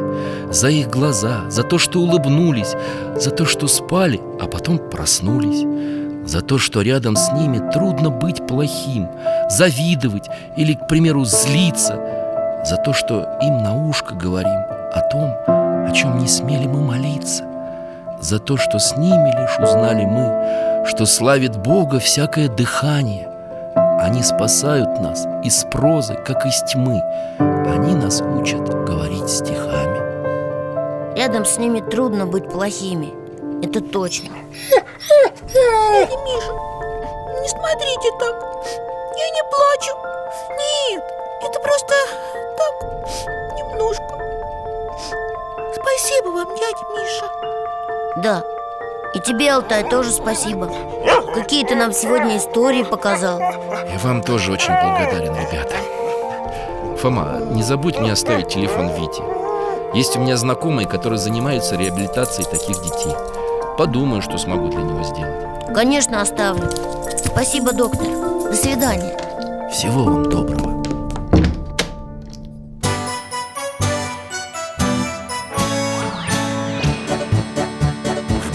За 0.49 0.69
их 0.69 0.87
глаза, 0.87 1.49
за 1.49 1.63
то, 1.63 1.77
что 1.77 1.99
улыбнулись 1.99 2.75
За 3.17 3.31
то, 3.31 3.45
что 3.45 3.67
спали, 3.67 4.21
а 4.39 4.47
потом 4.47 4.77
проснулись. 4.77 5.65
За 6.25 6.41
то, 6.41 6.57
что 6.57 6.81
рядом 6.81 7.17
с 7.17 7.31
ними 7.33 7.59
трудно 7.73 8.09
быть 8.09 8.47
плохим 8.47 9.09
Завидовать 9.49 10.29
или, 10.55 10.73
к 10.73 10.87
примеру, 10.87 11.25
злиться. 11.25 11.95
За 12.65 12.77
то, 12.77 12.93
что 12.93 13.37
им 13.41 13.57
на 13.57 13.75
ушко 13.89 14.15
говорим 14.15 14.61
О 14.93 15.01
том, 15.11 15.62
чем 15.93 16.17
не 16.19 16.27
смели 16.27 16.67
мы 16.67 16.81
молиться 16.81 17.45
За 18.19 18.39
то, 18.39 18.57
что 18.57 18.79
с 18.79 18.97
ними 18.97 19.39
лишь 19.39 19.59
узнали 19.59 20.05
мы 20.05 20.63
что 20.85 21.05
славит 21.05 21.55
Бога 21.57 21.99
всякое 21.99 22.49
дыхание. 22.49 23.29
Они 24.01 24.21
спасают 24.21 24.99
нас 24.99 25.25
из 25.43 25.63
прозы, 25.71 26.15
как 26.15 26.45
из 26.45 26.61
тьмы. 26.63 27.01
Они 27.39 27.95
нас 27.95 28.21
учат 28.21 28.67
говорить 28.85 29.29
стихами. 29.29 30.03
Рядом 31.15 31.45
с 31.45 31.57
ними 31.57 31.79
трудно 31.79 32.25
быть 32.25 32.49
плохими 32.49 33.13
Это 33.63 33.81
точно 33.81 34.29
Дядя 34.71 36.17
Миша, 36.25 36.53
не 37.39 37.49
смотрите 37.49 38.09
так 38.19 38.35
Я 39.15 39.29
не 39.29 39.43
плачу 39.51 39.93
Нет, 40.89 41.03
это 41.47 41.59
просто 41.59 41.93
так, 42.57 42.73
немножко 43.55 44.12
Спасибо 45.73 46.29
вам, 46.29 46.47
дядя 46.47 46.85
Миша. 46.95 47.25
Да, 48.17 48.43
и 49.13 49.19
тебе, 49.19 49.51
Алтай, 49.51 49.87
тоже 49.89 50.11
спасибо. 50.11 50.69
Какие 51.33 51.65
ты 51.65 51.75
нам 51.75 51.93
сегодня 51.93 52.37
истории 52.37 52.83
показал. 52.83 53.39
Я 53.39 53.99
вам 54.03 54.21
тоже 54.21 54.51
очень 54.51 54.73
благодарен, 54.73 55.33
ребята. 55.33 55.75
Фома, 57.01 57.39
не 57.51 57.63
забудь 57.63 57.99
мне 57.99 58.11
оставить 58.11 58.49
телефон 58.49 58.89
Вити. 58.89 59.23
Есть 59.95 60.15
у 60.15 60.19
меня 60.19 60.37
знакомые, 60.37 60.87
которые 60.87 61.19
занимаются 61.19 61.75
реабилитацией 61.75 62.49
таких 62.49 62.81
детей. 62.81 63.13
Подумаю, 63.77 64.21
что 64.21 64.37
смогу 64.37 64.69
для 64.69 64.81
него 64.81 65.03
сделать. 65.03 65.73
Конечно, 65.73 66.21
оставлю. 66.21 66.69
Спасибо, 67.23 67.73
доктор. 67.73 68.07
До 68.07 68.53
свидания. 68.53 69.17
Всего 69.71 70.03
вам 70.03 70.29
доброго 70.29 70.72